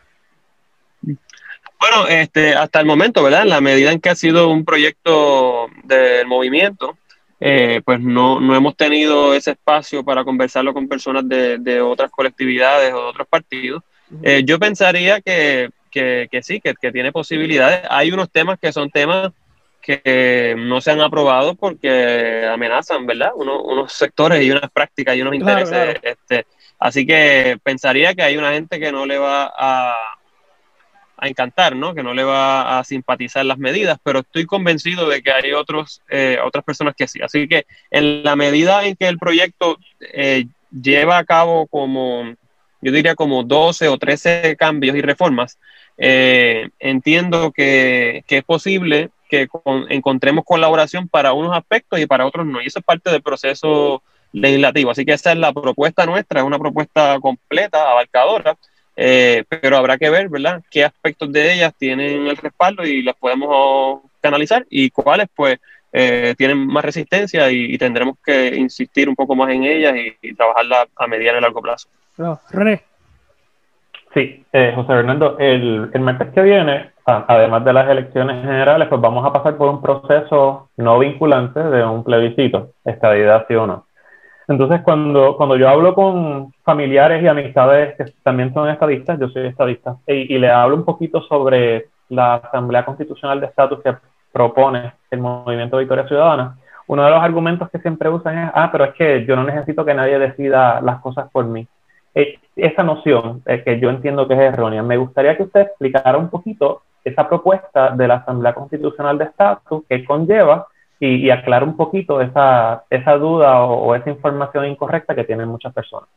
Bueno, 1.03 2.09
este, 2.09 2.55
hasta 2.55 2.81
el 2.81 2.87
momento, 2.87 3.23
¿verdad? 3.23 3.43
En 3.43 3.51
la 3.51 3.61
medida 3.61 3.93
en 3.93 4.01
que 4.01 4.11
ha 4.11 4.15
sido 4.15 4.49
un 4.49 4.65
proyecto 4.65 5.69
del 5.85 6.27
movimiento, 6.27 6.97
eh, 7.41 7.83
pues 7.85 8.01
no, 8.01 8.41
no, 8.41 8.57
hemos 8.57 8.77
tenido 8.77 9.35
ese 9.35 9.53
espacio 9.53 10.03
para 10.05 10.25
conversarlo 10.25 10.75
con 10.75 10.89
personas 10.89 11.29
de, 11.29 11.59
de 11.59 11.81
otras 11.81 12.11
colectividades 12.11 12.93
o 12.93 13.03
de 13.03 13.09
otros 13.09 13.29
partidos. 13.29 13.83
Eh, 14.23 14.43
yo 14.45 14.59
pensaría 14.59 15.21
que, 15.21 15.71
que, 15.91 16.27
que 16.31 16.43
sí, 16.43 16.61
que, 16.61 16.75
que, 16.75 16.91
tiene 16.91 17.13
posibilidades. 17.13 17.83
Hay 17.91 18.11
unos 18.11 18.31
temas 18.31 18.59
que 18.59 18.73
son 18.73 18.91
temas 18.91 19.33
que 19.89 20.55
no 20.59 20.83
se 20.83 20.91
han 20.91 21.01
aprobado 21.01 21.55
porque 21.55 22.47
amenazan, 22.47 23.07
¿verdad? 23.07 23.31
unos 23.35 23.91
sectores 23.91 24.43
y 24.43 24.51
unas 24.51 24.71
prácticas 24.71 25.17
y 25.17 25.23
unos 25.23 25.35
intereses. 25.35 25.97
Este, 26.03 26.45
así 26.79 27.07
que 27.07 27.59
pensaría 27.63 28.15
que 28.15 28.23
hay 28.23 28.37
una 28.37 28.53
gente 28.53 28.79
que 28.79 28.93
no 28.93 29.07
le 29.07 29.17
va 29.17 29.51
a, 29.57 29.97
a 31.17 31.27
encantar, 31.27 31.75
¿no? 31.75 31.95
Que 31.95 32.03
no 32.03 32.13
le 32.13 32.23
va 32.23 32.79
a 32.79 32.85
simpatizar 32.85 33.47
las 33.47 33.57
medidas, 33.57 33.99
pero 34.03 34.19
estoy 34.19 34.45
convencido 34.45 35.09
de 35.09 35.23
que 35.23 35.33
hay 35.33 35.53
otros, 35.53 36.03
eh, 36.11 36.39
otras 36.45 36.65
personas 36.65 36.95
que 36.95 37.09
sí. 37.09 37.23
Así 37.23 37.49
que 37.49 37.65
en 37.91 38.23
la 38.23 38.37
medida 38.37 38.85
en 38.85 38.95
que 38.95 39.09
el 39.09 39.17
proyecto 39.17 39.79
eh, 40.01 40.49
lleva 40.71 41.17
a 41.17 41.25
cabo 41.25 41.67
como, 41.67 42.35
yo 42.83 42.93
diría 42.93 43.15
como 43.15 43.43
12 43.43 43.89
o 43.89 43.97
13 43.97 44.55
cambios 44.59 44.97
y 44.97 45.01
reformas, 45.01 45.59
eh, 45.97 46.69
entiendo 46.79 47.53
que, 47.53 48.23
que, 48.27 48.37
es 48.37 48.45
posible 48.45 49.09
que 49.29 49.49
encontremos 49.89 50.45
colaboración 50.45 51.09
para 51.09 51.33
unos 51.33 51.57
aspectos 51.57 52.01
y 52.01 52.07
para 52.07 52.27
otros 52.27 52.47
no. 52.47 52.61
Y 52.61 52.67
eso 52.67 52.79
es 52.79 52.85
parte 52.85 53.11
del 53.11 53.23
proceso 53.23 54.03
legislativo. 54.33 54.91
Así 54.91 55.05
que 55.05 55.13
esa 55.13 55.33
es 55.33 55.39
la 55.39 55.53
propuesta 55.53 56.07
nuestra, 56.07 56.41
es 56.41 56.47
una 56.47 56.59
propuesta 56.59 57.19
completa, 57.21 57.91
abarcadora, 57.91 58.57
eh, 58.97 59.45
pero 59.49 59.77
habrá 59.77 59.97
que 59.97 60.11
ver, 60.11 60.29
¿verdad?, 60.29 60.63
qué 60.71 60.85
aspectos 60.85 61.31
de 61.33 61.55
ellas 61.55 61.73
tienen 61.79 62.27
el 62.27 62.37
respaldo 62.37 62.85
y 62.85 63.03
las 63.03 63.15
podemos 63.17 64.03
canalizar 64.21 64.67
y 64.69 64.91
cuáles, 64.91 65.29
pues, 65.35 65.59
eh, 65.93 66.35
tienen 66.37 66.67
más 66.67 66.85
resistencia 66.85 67.51
y, 67.51 67.79
tendremos 67.79 68.17
que 68.25 68.55
insistir 68.57 69.09
un 69.09 69.15
poco 69.15 69.35
más 69.35 69.51
en 69.51 69.65
ellas 69.65 69.95
y, 70.21 70.35
trabajarla 70.35 70.89
a 70.97 71.07
mediano 71.07 71.39
y 71.39 71.43
largo 71.43 71.63
plazo. 71.63 71.89
René. 72.51 72.83
Sí, 74.13 74.45
eh, 74.53 74.73
José 74.75 74.89
Fernando, 74.89 75.39
el, 75.39 75.91
el 75.93 76.01
martes 76.01 76.29
que 76.35 76.43
viene, 76.43 76.91
además 77.09 77.65
de 77.65 77.73
las 77.73 77.89
elecciones 77.89 78.43
generales, 78.43 78.89
pues 78.89 79.01
vamos 79.01 79.25
a 79.25 79.33
pasar 79.33 79.57
por 79.57 79.69
un 79.69 79.81
proceso 79.81 80.69
no 80.77 80.99
vinculante 80.99 81.61
de 81.61 81.85
un 81.85 82.05
plebiscito, 82.05 82.73
estadidad 82.85 83.47
sí 83.49 83.55
o 83.55 83.67
no. 83.67 83.87
Entonces, 84.47 84.81
cuando, 84.83 85.37
cuando 85.37 85.57
yo 85.57 85.69
hablo 85.69 85.95
con 85.95 86.53
familiares 86.65 87.23
y 87.23 87.27
amistades 87.27 87.97
que 87.97 88.13
también 88.23 88.53
son 88.55 88.69
estadistas, 88.69 89.19
yo 89.19 89.29
soy 89.29 89.47
estadista, 89.47 89.97
y, 90.07 90.35
y 90.35 90.45
hablo 90.45 90.77
un 90.77 90.85
poquito 90.85 91.23
sobre 91.23 91.89
la 92.09 92.37
Asamblea 92.37 92.85
Constitucional 92.85 93.41
de 93.41 93.47
Estatus 93.47 93.83
que 93.83 93.95
propone 94.33 94.93
el 95.11 95.21
Movimiento 95.21 95.79
Victoria 95.79 96.07
Ciudadana, 96.07 96.57
uno 96.87 97.05
de 97.05 97.11
los 97.11 97.23
argumentos 97.23 97.69
que 97.71 97.79
siempre 97.79 98.09
usan 98.09 98.39
es, 98.39 98.51
ah, 98.55 98.71
pero 98.73 98.85
es 98.85 98.95
que 98.95 99.27
yo 99.27 99.37
no 99.37 99.45
necesito 99.45 99.85
que 99.85 99.95
nadie 99.95 100.19
decida 100.19 100.81
las 100.81 101.01
cosas 101.01 101.31
por 101.31 101.45
mí. 101.45 101.67
Eh, 102.15 102.39
esa 102.57 102.83
noción 102.83 103.43
eh, 103.47 103.63
que 103.63 103.79
yo 103.79 103.91
entiendo 103.91 104.27
que 104.27 104.35
es 104.35 104.41
errónea, 104.41 104.83
me 104.83 104.97
gustaría 104.97 105.37
que 105.37 105.43
usted 105.43 105.61
explicara 105.61 106.17
un 106.17 106.31
poquito 106.31 106.83
esa 107.09 107.29
propuesta 107.29 107.91
de 107.91 108.09
la 108.09 108.17
Asamblea 108.17 108.55
Constitucional 108.55 109.19
de 109.19 109.25
Estatus 109.25 109.83
que 109.89 110.05
conlleva 110.05 110.67
y, 111.01 111.27
y 111.27 111.31
aclara 111.31 111.65
un 111.65 111.77
poquito 111.77 112.21
esa, 112.21 112.85
esa 112.91 113.13
duda 113.17 113.63
o, 113.63 113.95
esa 113.95 114.11
información 114.11 114.67
incorrecta 114.67 115.15
que 115.15 115.25
tienen 115.25 115.49
muchas 115.49 115.73
personas. 115.73 116.09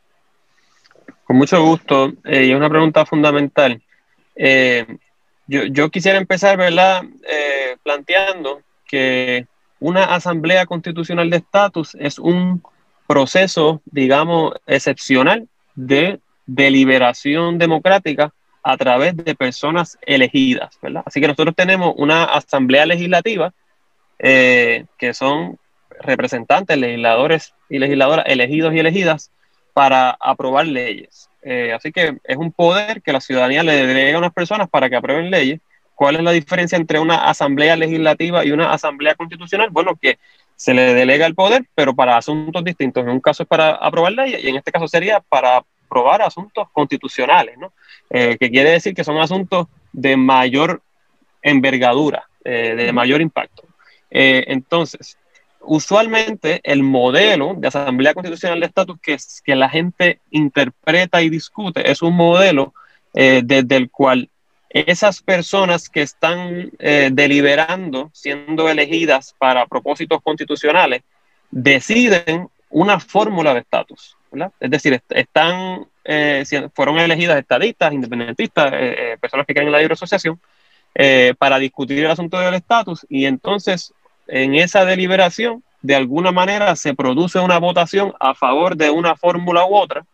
Con 1.24 1.36
mucho 1.36 1.62
gusto. 1.62 2.12
y 2.24 2.50
es 2.50 2.56
una 2.56 2.68
pregunta 2.68 3.06
fundamental. 3.06 3.80
Yo, 5.46 5.64
yo, 5.64 5.90
quisiera 5.90 6.18
empezar, 6.18 6.56
¿verdad?, 6.56 7.02
planteando 7.82 8.60
que 8.86 9.46
una 9.78 10.04
asamblea 10.04 10.66
constitucional 10.66 11.28
de 11.30 11.38
estatus 11.38 11.96
es 11.96 12.18
un 12.18 12.62
proceso, 13.06 13.82
digamos, 13.86 14.54
excepcional 14.66 15.48
de 15.74 16.20
deliberación 16.46 17.58
democrática 17.58 18.32
a 18.62 18.76
través 18.76 19.16
de 19.16 19.34
personas 19.34 19.98
elegidas, 20.02 20.78
¿verdad? 20.80 21.02
Así 21.04 21.20
que 21.20 21.26
nosotros 21.26 21.54
tenemos 21.56 21.94
una 21.96 22.24
asamblea 22.24 22.86
legislativa 22.86 23.52
eh, 24.18 24.84
que 24.98 25.14
son 25.14 25.58
representantes, 26.00 26.78
legisladores 26.78 27.54
y 27.68 27.78
legisladoras 27.78 28.26
elegidos 28.28 28.74
y 28.74 28.78
elegidas 28.78 29.30
para 29.72 30.16
aprobar 30.20 30.66
leyes. 30.66 31.28
Eh, 31.42 31.72
así 31.72 31.90
que 31.90 32.18
es 32.22 32.36
un 32.36 32.52
poder 32.52 33.02
que 33.02 33.12
la 33.12 33.20
ciudadanía 33.20 33.62
le 33.62 33.86
delega 33.86 34.16
a 34.16 34.20
unas 34.20 34.32
personas 34.32 34.68
para 34.68 34.88
que 34.88 34.96
aprueben 34.96 35.30
leyes. 35.30 35.60
¿Cuál 35.94 36.16
es 36.16 36.22
la 36.22 36.32
diferencia 36.32 36.76
entre 36.76 36.98
una 36.98 37.28
asamblea 37.28 37.76
legislativa 37.76 38.44
y 38.44 38.52
una 38.52 38.72
asamblea 38.72 39.14
constitucional? 39.14 39.70
Bueno, 39.70 39.96
que 40.00 40.18
se 40.56 40.74
le 40.74 40.94
delega 40.94 41.26
el 41.26 41.34
poder, 41.34 41.64
pero 41.74 41.94
para 41.94 42.16
asuntos 42.16 42.62
distintos. 42.62 43.02
En 43.02 43.10
un 43.10 43.20
caso 43.20 43.42
es 43.42 43.48
para 43.48 43.70
aprobar 43.70 44.12
leyes 44.12 44.42
y 44.44 44.48
en 44.48 44.56
este 44.56 44.70
caso 44.70 44.86
sería 44.86 45.20
para 45.20 45.64
aprobar 45.92 46.22
asuntos 46.22 46.68
constitucionales, 46.72 47.58
¿no? 47.58 47.72
Eh, 48.08 48.38
que 48.38 48.50
quiere 48.50 48.70
decir 48.70 48.94
que 48.94 49.04
son 49.04 49.18
asuntos 49.18 49.66
de 49.92 50.16
mayor 50.16 50.80
envergadura, 51.42 52.26
eh, 52.44 52.74
de 52.74 52.92
mayor 52.92 53.20
impacto. 53.20 53.64
Eh, 54.10 54.44
entonces, 54.48 55.18
usualmente 55.60 56.60
el 56.64 56.82
modelo 56.82 57.54
de 57.58 57.68
Asamblea 57.68 58.14
Constitucional 58.14 58.60
de 58.60 58.66
Estatus 58.66 58.98
que, 59.02 59.18
que 59.44 59.54
la 59.54 59.68
gente 59.68 60.18
interpreta 60.30 61.20
y 61.20 61.28
discute 61.28 61.90
es 61.90 62.00
un 62.00 62.14
modelo 62.14 62.72
desde 63.14 63.76
el 63.76 63.90
cual 63.90 64.30
esas 64.70 65.20
personas 65.20 65.90
que 65.90 66.00
están 66.00 66.70
deliberando, 66.78 68.08
siendo 68.14 68.70
elegidas 68.70 69.34
para 69.38 69.66
propósitos 69.66 70.22
constitucionales, 70.22 71.02
deciden 71.50 72.48
una 72.70 72.98
fórmula 72.98 73.52
de 73.52 73.60
estatus. 73.60 74.16
Es 74.60 74.70
decir, 74.70 75.02
están, 75.10 75.86
eh, 76.04 76.44
fueron 76.74 76.98
elegidas 76.98 77.38
estadistas, 77.38 77.92
independentistas, 77.92 78.70
eh, 78.74 79.16
personas 79.20 79.46
que 79.46 79.54
creen 79.54 79.68
en 79.68 79.72
la 79.72 79.78
libre 79.78 79.94
asociación, 79.94 80.40
para 81.38 81.58
discutir 81.58 82.00
el 82.00 82.10
asunto 82.10 82.38
del 82.38 82.52
estatus 82.52 83.06
y 83.08 83.24
entonces 83.24 83.94
en 84.26 84.54
esa 84.54 84.84
deliberación, 84.84 85.62
de 85.80 85.94
alguna 85.94 86.32
manera, 86.32 86.76
se 86.76 86.94
produce 86.94 87.38
una 87.38 87.58
votación 87.58 88.12
a 88.20 88.34
favor 88.34 88.76
de 88.76 88.90
una 88.90 89.16
fórmula 89.16 89.64
u 89.64 89.74
otra 89.74 90.04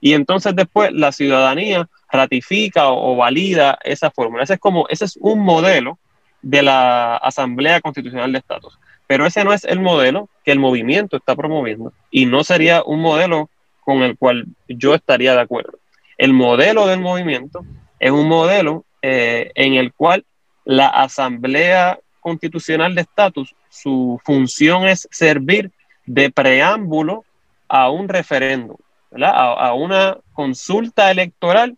y 0.00 0.12
entonces 0.12 0.54
después 0.54 0.92
la 0.92 1.12
ciudadanía 1.12 1.88
ratifica 2.12 2.88
o, 2.90 3.16
valida 3.16 3.78
esa 3.84 4.10
fórmula. 4.10 4.42
Ese 4.44 4.54
es 4.54 4.60
como, 4.60 4.86
ese 4.88 5.06
es 5.06 5.16
un 5.18 5.40
modelo 5.40 5.98
de 6.42 6.62
la 6.62 7.16
Asamblea 7.16 7.80
Constitucional 7.80 8.30
de 8.30 8.38
Estatus. 8.38 8.78
Pero 9.06 9.24
ese 9.24 9.44
no 9.44 9.54
es 9.54 9.64
el 9.64 9.80
modelo 9.80 10.28
que 10.44 10.52
el 10.52 10.58
movimiento 10.58 11.16
está 11.16 11.34
promoviendo 11.34 11.92
y 12.10 12.26
no 12.26 12.44
sería 12.44 12.82
un 12.84 13.00
modelo 13.00 13.48
con 13.84 14.02
el 14.02 14.16
cual 14.16 14.46
yo 14.68 14.94
estaría 14.94 15.34
de 15.34 15.40
acuerdo. 15.40 15.78
El 16.16 16.32
modelo 16.32 16.86
del 16.86 17.00
movimiento 17.00 17.64
es 17.98 18.10
un 18.10 18.28
modelo 18.28 18.84
eh, 19.02 19.50
en 19.54 19.74
el 19.74 19.92
cual 19.92 20.24
la 20.64 20.88
Asamblea 20.88 21.98
Constitucional 22.20 22.94
de 22.94 23.02
Estatus, 23.02 23.54
su 23.68 24.20
función 24.24 24.88
es 24.88 25.06
servir 25.10 25.70
de 26.06 26.30
preámbulo 26.30 27.24
a 27.68 27.90
un 27.90 28.08
referéndum 28.08 28.76
a, 29.22 29.74
una 29.74 30.18
consulta 30.32 31.10
electoral, 31.10 31.76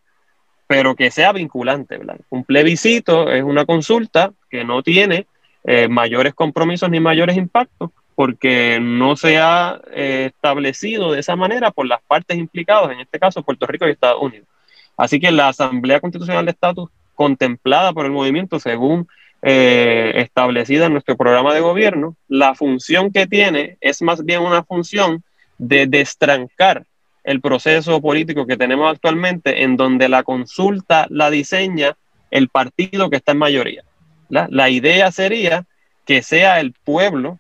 pero 0.67 0.97
que 0.97 1.11
sea 1.11 1.33
vinculante. 1.33 1.99
Un 2.31 2.45
plebiscito 2.45 3.31
es 3.31 3.43
una 3.43 3.67
consulta 3.67 4.33
que 4.51 4.65
no 4.65 4.83
tiene 4.83 5.27
eh, 5.65 5.89
mayores 5.89 6.35
compromisos 6.35 6.91
ni 6.91 7.01
mayores 7.01 7.37
impactos 7.37 7.91
porque 8.17 8.81
no 8.81 9.15
se 9.15 9.39
ha 9.39 9.81
eh, 9.93 10.33
establecido 10.35 11.13
de 11.13 11.21
esa 11.21 11.37
manera 11.37 11.71
por 11.71 11.87
las 11.87 12.01
partes 12.03 12.37
implicadas, 12.37 12.91
en 12.91 13.01
este 13.01 13.21
caso 13.21 13.43
Puerto 13.43 13.67
Rico 13.67 13.87
y 13.87 13.93
Estados 13.93 14.21
Unidos. 14.21 14.49
Así 14.97 15.21
que 15.21 15.31
la 15.31 15.49
Asamblea 15.49 16.01
Constitucional 16.01 16.47
de 16.47 16.53
Estatus 16.53 16.91
contemplada 17.15 17.93
por 17.93 18.07
el 18.07 18.13
movimiento 18.13 18.59
según 18.59 19.07
eh, 19.43 20.13
establecida 20.17 20.87
en 20.87 20.93
nuestro 20.93 21.17
programa 21.17 21.55
de 21.55 21.61
gobierno, 21.61 22.17
la 22.27 22.55
función 22.55 23.13
que 23.13 23.27
tiene 23.27 23.77
es 23.81 24.01
más 24.01 24.25
bien 24.25 24.41
una 24.41 24.65
función 24.65 25.23
de 25.59 25.87
destrancar 25.87 26.85
el 27.23 27.41
proceso 27.41 28.01
político 28.01 28.47
que 28.47 28.57
tenemos 28.57 28.91
actualmente, 28.91 29.63
en 29.63 29.77
donde 29.77 30.09
la 30.09 30.23
consulta 30.23 31.07
la 31.11 31.29
diseña 31.29 31.97
el 32.31 32.49
partido 32.49 33.11
que 33.11 33.17
está 33.17 33.33
en 33.33 33.39
mayoría. 33.39 33.85
La 34.29 34.71
idea 34.71 35.13
sería 35.13 35.65
que 36.05 36.23
sea 36.23 36.61
el 36.61 36.73
pueblo, 36.73 37.39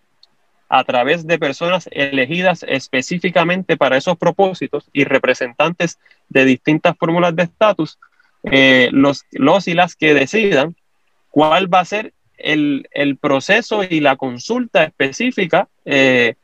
a 0.68 0.84
través 0.84 1.26
de 1.26 1.38
personas 1.38 1.88
elegidas 1.92 2.64
específicamente 2.68 3.76
para 3.76 3.96
esos 3.96 4.16
propósitos 4.16 4.88
y 4.92 5.04
representantes 5.04 5.98
de 6.28 6.44
distintas 6.44 6.96
fórmulas 6.98 7.36
de 7.36 7.44
estatus, 7.44 7.98
eh, 8.44 8.88
los, 8.92 9.24
los 9.30 9.68
y 9.68 9.74
las 9.74 9.94
que 9.94 10.14
decidan 10.14 10.74
cuál 11.30 11.72
va 11.72 11.80
a 11.80 11.84
ser 11.84 12.12
el, 12.38 13.18
proceso 13.20 13.82
y 13.82 14.00
la 14.00 14.16
consulta 14.16 14.84
específica 14.84 15.68
eh, 15.84 16.34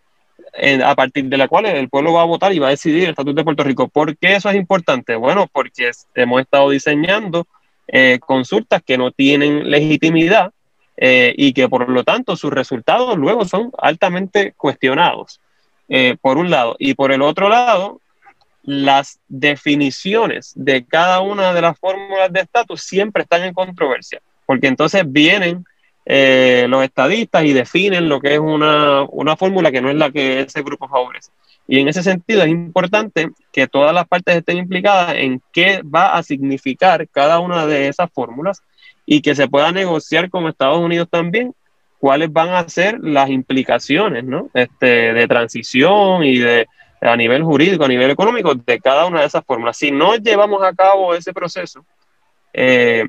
a 0.84 0.94
partir 0.94 1.24
de 1.26 1.36
la 1.36 1.48
cual 1.48 1.66
el 1.66 1.88
pueblo 1.88 2.12
va 2.12 2.22
a 2.22 2.26
votar 2.26 2.52
y 2.52 2.58
va 2.58 2.68
a 2.68 2.70
decidir 2.70 3.04
el 3.04 3.10
Estatuto 3.10 3.36
de 3.36 3.44
Puerto 3.44 3.64
Rico. 3.64 3.88
¿Por 3.88 4.16
qué 4.16 4.34
eso 4.36 4.50
es 4.50 4.56
importante? 4.56 5.16
Bueno, 5.16 5.48
porque 5.50 5.90
hemos 6.14 6.40
estado 6.40 6.70
diseñando 6.70 7.46
eh, 7.88 8.18
consultas 8.20 8.82
que 8.82 8.98
no 8.98 9.10
tienen 9.10 9.70
legitimidad 9.70 10.52
eh, 10.96 11.34
y 11.36 11.52
que 11.52 11.68
por 11.68 11.88
lo 11.88 12.04
tanto 12.04 12.36
sus 12.36 12.52
resultados 12.52 13.16
luego 13.16 13.44
son 13.44 13.70
altamente 13.78 14.52
cuestionados, 14.56 15.40
eh, 15.88 16.16
por 16.20 16.38
un 16.38 16.50
lado. 16.50 16.76
Y 16.78 16.94
por 16.94 17.12
el 17.12 17.22
otro 17.22 17.48
lado, 17.48 18.00
las 18.62 19.18
definiciones 19.28 20.52
de 20.54 20.84
cada 20.84 21.20
una 21.20 21.52
de 21.52 21.62
las 21.62 21.78
fórmulas 21.78 22.32
de 22.32 22.40
estatus 22.40 22.82
siempre 22.82 23.22
están 23.22 23.42
en 23.42 23.54
controversia, 23.54 24.20
porque 24.46 24.68
entonces 24.68 25.02
vienen 25.06 25.64
eh, 26.04 26.66
los 26.68 26.82
estadistas 26.82 27.44
y 27.44 27.52
definen 27.52 28.08
lo 28.08 28.20
que 28.20 28.34
es 28.34 28.40
una, 28.40 29.06
fórmula 29.36 29.70
que 29.70 29.80
no 29.80 29.90
es 29.90 29.96
la 29.96 30.10
que 30.10 30.40
ese 30.40 30.62
grupo 30.62 30.88
favorece. 30.88 31.30
Y 31.68 31.78
en 31.78 31.88
ese 31.88 32.02
sentido 32.02 32.42
es 32.42 32.48
importante 32.48 33.30
que 33.52 33.68
todas 33.68 33.94
las 33.94 34.06
partes 34.08 34.36
estén 34.36 34.58
implicadas 34.58 35.14
en 35.16 35.40
qué 35.52 35.82
va 35.82 36.14
a 36.14 36.22
significar 36.22 37.08
cada 37.08 37.38
una 37.38 37.66
de 37.66 37.88
esas 37.88 38.10
fórmulas 38.12 38.62
y 39.06 39.22
que 39.22 39.34
se 39.34 39.48
pueda 39.48 39.72
negociar 39.72 40.30
con 40.30 40.46
Estados 40.46 40.78
Unidos 40.78 41.08
también 41.10 41.54
cuáles 41.98 42.32
van 42.32 42.50
a 42.50 42.68
ser 42.68 42.98
las 43.00 43.30
implicaciones 43.30 44.24
¿no? 44.24 44.50
este, 44.54 45.12
de 45.12 45.28
transición 45.28 46.24
y 46.24 46.38
de 46.38 46.66
a 47.00 47.16
nivel 47.16 47.42
jurídico, 47.42 47.84
a 47.84 47.88
nivel 47.88 48.10
económico 48.10 48.54
de 48.54 48.80
cada 48.80 49.06
una 49.06 49.20
de 49.20 49.26
esas 49.26 49.44
fórmulas. 49.44 49.76
Si 49.76 49.90
no 49.90 50.16
llevamos 50.16 50.62
a 50.62 50.72
cabo 50.72 51.14
ese 51.14 51.32
proceso, 51.32 51.84
eh, 52.52 53.04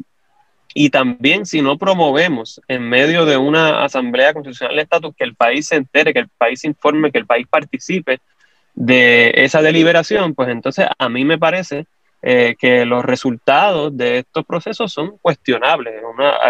y 0.74 0.90
también 0.90 1.46
si 1.46 1.62
no 1.62 1.78
promovemos 1.78 2.60
en 2.68 2.90
medio 2.90 3.26
de 3.26 3.38
una 3.38 3.84
asamblea 3.84 4.34
constitucional 4.34 4.76
de 4.76 4.82
estatus 4.82 5.16
que 5.16 5.24
el 5.24 5.36
país 5.36 5.68
se 5.68 5.76
entere, 5.76 6.14
que 6.14 6.20
el 6.20 6.30
país 6.30 6.64
informe, 6.66 7.12
que 7.12 7.20
el 7.20 7.28
país 7.28 7.48
participe 7.48 8.20
de 8.74 9.32
esa 9.36 9.62
deliberación, 9.62 10.34
pues 10.34 10.50
entonces 10.50 10.88
a 10.98 11.10
mí 11.10 11.26
me 11.26 11.38
parece 11.38 11.86
eh, 12.26 12.56
que 12.58 12.86
los 12.86 13.04
resultados 13.04 13.96
de 13.98 14.20
estos 14.20 14.46
procesos 14.46 14.94
son 14.94 15.18
cuestionables. 15.18 16.02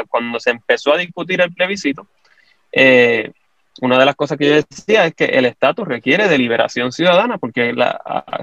cuando 0.07 0.39
se 0.39 0.51
empezó 0.51 0.93
a 0.93 0.97
discutir 0.97 1.41
el 1.41 1.51
plebiscito, 1.51 2.05
eh, 2.71 3.31
una 3.81 3.97
de 3.97 4.05
las 4.05 4.15
cosas 4.15 4.37
que 4.37 4.49
yo 4.49 4.53
decía 4.53 5.07
es 5.07 5.15
que 5.15 5.25
el 5.25 5.45
estatus 5.45 5.87
requiere 5.87 6.27
deliberación 6.27 6.91
ciudadana, 6.91 7.39
porque 7.39 7.73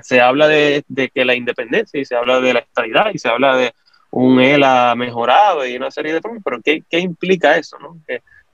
se 0.03 0.21
habla 0.21 0.49
de, 0.49 0.85
que 1.15 1.25
la 1.25 1.37
independencia 1.37 2.01
y 2.01 2.05
se 2.05 2.17
habla 2.17 2.41
de 2.41 2.55
la 2.55 2.59
estabilidad 2.59 3.13
y 3.15 3.19
se 3.19 3.29
habla 3.29 3.57
de 3.57 3.75
un 4.11 4.41
ELA 4.41 4.97
mejorado 4.97 5.65
y 5.65 5.77
una 5.77 5.93
serie 5.93 6.13
de 6.13 6.21
formas, 6.21 6.43
pero 6.45 6.61
¿qué, 6.61 6.83
qué 6.91 6.99
implica 6.99 7.57
eso? 7.57 7.79
No? 7.79 7.97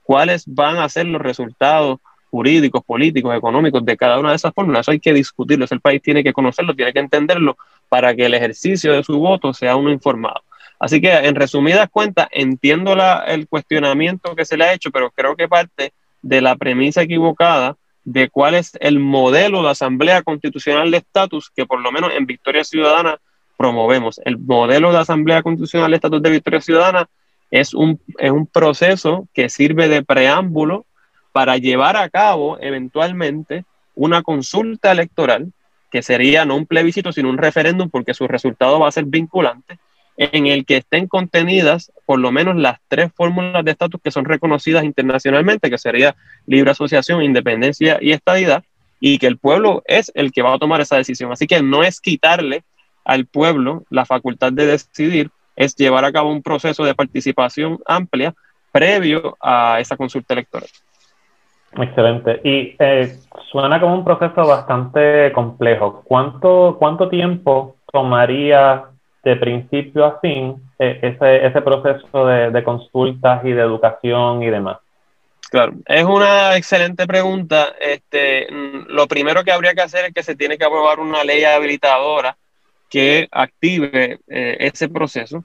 ¿Cuáles 0.03 0.43
van 0.45 0.77
a 0.77 0.87
ser 0.87 1.07
los 1.07 1.21
resultados 1.23 1.97
jurídicos, 2.29 2.83
políticos, 2.83 3.35
económicos 3.35 3.83
de 3.85 3.97
cada 3.97 4.19
una 4.19 4.29
de 4.29 4.35
esas 4.35 4.53
fórmulas? 4.53 4.81
Eso 4.81 4.91
hay 4.91 4.99
que 4.99 5.13
discutirlo, 5.13 5.65
el 5.69 5.81
país 5.81 6.01
tiene 6.01 6.23
que 6.23 6.33
conocerlo, 6.33 6.75
tiene 6.75 6.93
que 6.93 6.99
entenderlo 6.99 7.57
para 7.89 8.15
que 8.15 8.25
el 8.25 8.33
ejercicio 8.33 8.93
de 8.93 9.03
su 9.03 9.17
voto 9.19 9.53
sea 9.53 9.75
uno 9.75 9.91
informado. 9.91 10.41
Así 10.79 11.01
que, 11.01 11.11
en 11.11 11.35
resumidas 11.35 11.89
cuentas, 11.89 12.27
entiendo 12.31 12.95
la, 12.95 13.23
el 13.27 13.47
cuestionamiento 13.47 14.35
que 14.35 14.45
se 14.45 14.57
le 14.57 14.65
ha 14.65 14.73
hecho, 14.73 14.91
pero 14.91 15.09
creo 15.11 15.35
que 15.35 15.47
parte 15.47 15.93
de 16.21 16.41
la 16.41 16.55
premisa 16.55 17.01
equivocada 17.01 17.77
de 18.03 18.29
cuál 18.29 18.55
es 18.55 18.71
el 18.79 18.99
modelo 18.99 19.63
de 19.63 19.69
Asamblea 19.69 20.21
Constitucional 20.21 20.91
de 20.91 20.97
Estatus 20.97 21.51
que 21.53 21.65
por 21.65 21.81
lo 21.81 21.91
menos 21.91 22.11
en 22.15 22.25
Victoria 22.25 22.63
Ciudadana 22.63 23.19
promovemos. 23.57 24.21
El 24.23 24.37
modelo 24.37 24.91
de 24.91 24.99
Asamblea 24.99 25.41
Constitucional 25.41 25.91
de 25.91 25.95
Estatus 25.95 26.21
de 26.21 26.29
Victoria 26.29 26.61
Ciudadana 26.61 27.09
es 27.51 27.73
un, 27.73 27.99
es 28.17 28.31
un 28.31 28.47
proceso 28.47 29.27
que 29.33 29.49
sirve 29.49 29.89
de 29.89 30.03
preámbulo 30.03 30.85
para 31.37 31.57
llevar 31.57 31.97
a 31.97 32.09
cabo 32.09 32.57
eventualmente 32.61 33.63
una 33.93 34.23
consulta 34.23 34.91
electoral 34.91 35.53
que 35.91 36.01
sería 36.01 36.45
no 36.45 36.55
un 36.55 36.65
plebiscito, 36.65 37.11
sino 37.11 37.29
un 37.29 37.37
referéndum, 37.37 37.91
porque 37.91 38.15
su 38.15 38.27
resultado 38.27 38.79
va 38.79 38.87
a 38.87 38.91
ser 38.91 39.05
vinculante, 39.05 39.77
en 40.17 40.47
el 40.47 40.65
que 40.65 40.77
estén 40.77 41.05
contenidas 41.05 41.91
por 42.07 42.17
lo 42.17 42.31
menos 42.31 42.55
las 42.55 42.79
tres 42.87 43.11
fórmulas 43.15 43.63
de 43.63 43.69
estatus 43.69 44.01
que 44.03 44.09
son 44.09 44.25
reconocidas 44.25 44.83
internacionalmente, 44.83 45.69
que 45.69 45.77
sería 45.77 46.15
libre 46.47 46.71
asociación, 46.71 47.21
independencia 47.21 47.99
y 48.01 48.13
estadidad, 48.13 48.63
y 48.99 49.19
que 49.19 49.27
el 49.27 49.37
pueblo 49.37 49.83
es 49.85 50.11
el 50.15 50.31
que 50.31 50.41
va 50.41 50.55
a 50.55 50.57
tomar 50.57 50.81
esa 50.81 50.97
decisión. 50.97 51.31
Así 51.31 51.45
que 51.45 51.61
no 51.61 51.83
es 51.83 52.01
quitarle 52.01 52.63
al 53.05 53.27
pueblo 53.27 53.83
la 53.91 54.05
facultad 54.05 54.51
de 54.53 54.65
decidir, 54.65 55.29
es 55.55 55.75
llevar 55.75 56.03
a 56.03 56.11
cabo 56.11 56.31
un 56.31 56.41
proceso 56.41 56.83
de 56.83 56.95
participación 56.95 57.77
amplia 57.85 58.33
previo 58.71 59.37
a 59.39 59.79
esa 59.79 59.95
consulta 59.95 60.33
electoral. 60.33 60.67
Excelente. 61.77 62.41
Y 62.43 62.75
eh, 62.79 63.15
suena 63.51 63.79
como 63.79 63.95
un 63.95 64.03
proceso 64.03 64.45
bastante 64.47 65.31
complejo. 65.31 66.01
¿Cuánto, 66.03 66.75
cuánto 66.79 67.07
tiempo 67.07 67.75
tomaría 67.91 68.85
de 69.23 69.35
principio 69.35 70.05
a 70.05 70.19
fin 70.19 70.55
eh, 70.79 70.99
ese, 71.01 71.45
ese, 71.45 71.61
proceso 71.61 72.25
de, 72.25 72.51
de, 72.51 72.63
consultas 72.63 73.43
y 73.45 73.51
de 73.51 73.61
educación 73.61 74.41
y 74.41 74.49
demás? 74.49 74.77
Claro, 75.51 75.73
es 75.85 76.03
una 76.03 76.57
excelente 76.57 77.05
pregunta. 77.05 77.75
Este, 77.79 78.47
mm, 78.51 78.87
lo 78.89 79.07
primero 79.07 79.43
que 79.43 79.51
habría 79.51 79.75
que 79.75 79.81
hacer 79.81 80.05
es 80.05 80.13
que 80.13 80.23
se 80.23 80.35
tiene 80.35 80.57
que 80.57 80.65
aprobar 80.65 80.99
una 80.99 81.23
ley 81.23 81.43
habilitadora 81.43 82.35
que 82.89 83.27
active 83.31 84.19
eh, 84.27 84.57
ese 84.61 84.87
proceso 84.87 85.43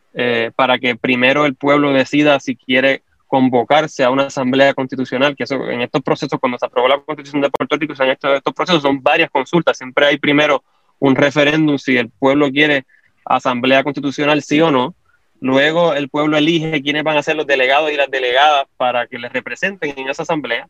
para 0.54 0.78
que 0.78 0.94
primero 0.94 1.44
el 1.44 1.56
pueblo 1.56 1.92
decida 1.92 2.38
si 2.38 2.54
quiere 2.54 3.02
convocarse 3.32 4.04
a 4.04 4.10
una 4.10 4.24
asamblea 4.24 4.74
constitucional, 4.74 5.34
que 5.34 5.46
en 5.48 5.80
estos 5.80 6.02
procesos, 6.02 6.38
cuando 6.38 6.58
se 6.58 6.66
aprobó 6.66 6.86
la 6.86 6.98
constitución 6.98 7.40
de 7.40 7.48
Puerto 7.48 7.78
Rico, 7.78 7.94
en 7.98 8.10
estos, 8.10 8.36
estos 8.36 8.52
procesos 8.52 8.82
son 8.82 9.02
varias 9.02 9.30
consultas, 9.30 9.78
siempre 9.78 10.04
hay 10.04 10.18
primero 10.18 10.62
un 10.98 11.16
referéndum 11.16 11.78
si 11.78 11.96
el 11.96 12.10
pueblo 12.10 12.50
quiere 12.50 12.84
asamblea 13.24 13.82
constitucional, 13.84 14.42
sí 14.42 14.60
o 14.60 14.70
no, 14.70 14.94
luego 15.40 15.94
el 15.94 16.10
pueblo 16.10 16.36
elige 16.36 16.82
quiénes 16.82 17.04
van 17.04 17.16
a 17.16 17.22
ser 17.22 17.36
los 17.36 17.46
delegados 17.46 17.90
y 17.90 17.96
las 17.96 18.10
delegadas 18.10 18.66
para 18.76 19.06
que 19.06 19.18
les 19.18 19.32
representen 19.32 19.94
en 19.96 20.10
esa 20.10 20.24
asamblea, 20.24 20.68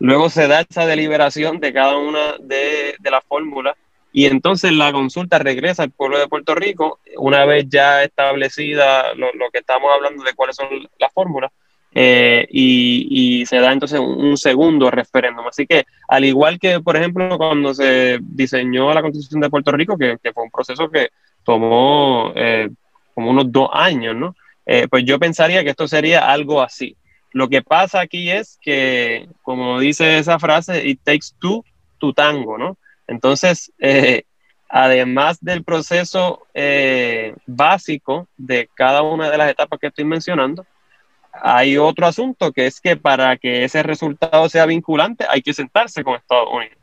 luego 0.00 0.30
se 0.30 0.48
da 0.48 0.62
esa 0.68 0.86
deliberación 0.86 1.60
de 1.60 1.72
cada 1.72 1.96
una 1.96 2.38
de, 2.40 2.96
de 2.98 3.10
las 3.12 3.22
fórmulas 3.22 3.76
y 4.12 4.26
entonces 4.26 4.72
la 4.72 4.90
consulta 4.90 5.38
regresa 5.38 5.84
al 5.84 5.92
pueblo 5.92 6.18
de 6.18 6.26
Puerto 6.26 6.56
Rico, 6.56 6.98
una 7.18 7.44
vez 7.44 7.66
ya 7.68 8.02
establecida 8.02 9.14
lo 9.14 9.48
que 9.52 9.58
estamos 9.60 9.92
hablando 9.94 10.24
de 10.24 10.34
cuáles 10.34 10.56
son 10.56 10.66
las 10.98 11.12
fórmulas, 11.12 11.52
eh, 11.92 12.46
y, 12.50 13.44
se 13.46 13.58
da 13.58 13.72
entonces 13.72 13.98
un, 13.98 14.36
segundo 14.36 14.90
referéndum. 14.90 15.46
Así 15.46 15.66
que, 15.66 15.84
al 16.08 16.24
igual 16.24 16.58
que, 16.58 16.80
por 16.80 16.96
ejemplo, 16.96 17.36
cuando 17.36 17.74
se 17.74 18.18
diseñó 18.20 18.92
la 18.94 19.02
Constitución 19.02 19.40
de 19.40 19.50
Puerto 19.50 19.72
Rico, 19.72 19.98
que, 19.98 20.18
fue 20.32 20.44
un 20.44 20.50
proceso 20.50 20.88
que 20.88 21.08
tomó 21.44 22.32
eh, 22.36 22.70
como 23.14 23.30
unos 23.30 23.50
dos 23.50 23.70
años, 23.72 24.14
¿no? 24.14 24.36
Eh, 24.66 24.86
pues 24.88 25.04
yo 25.04 25.18
pensaría 25.18 25.64
que 25.64 25.70
esto 25.70 25.88
sería 25.88 26.30
algo 26.30 26.62
así. 26.62 26.96
Lo 27.32 27.48
que 27.48 27.62
pasa 27.62 28.00
aquí 28.00 28.30
es 28.30 28.58
que, 28.60 29.28
como 29.42 29.80
dice 29.80 30.18
esa 30.18 30.38
frase, 30.38 30.86
it 30.86 31.00
takes 31.02 31.28
two 31.40 31.64
to 31.98 32.12
tango, 32.12 32.56
¿no? 32.58 32.76
Entonces, 33.06 33.72
además 34.68 35.38
del 35.40 35.64
proceso 35.64 36.46
básico 37.46 38.28
de 38.36 38.68
cada 38.74 39.02
una 39.02 39.28
de 39.30 39.38
las 39.38 39.50
etapas 39.50 39.80
que 39.80 39.88
estoy 39.88 40.04
mencionando, 40.04 40.64
hay 41.32 41.76
otro 41.78 42.06
asunto 42.06 42.52
que 42.52 42.66
es 42.66 42.80
que 42.80 42.96
para 42.96 43.36
que 43.36 43.64
ese 43.64 43.82
resultado 43.82 44.48
sea 44.48 44.66
vinculante 44.66 45.24
hay 45.28 45.42
que 45.42 45.54
sentarse 45.54 46.02
con 46.04 46.16
Estados 46.16 46.48
Unidos. 46.52 46.80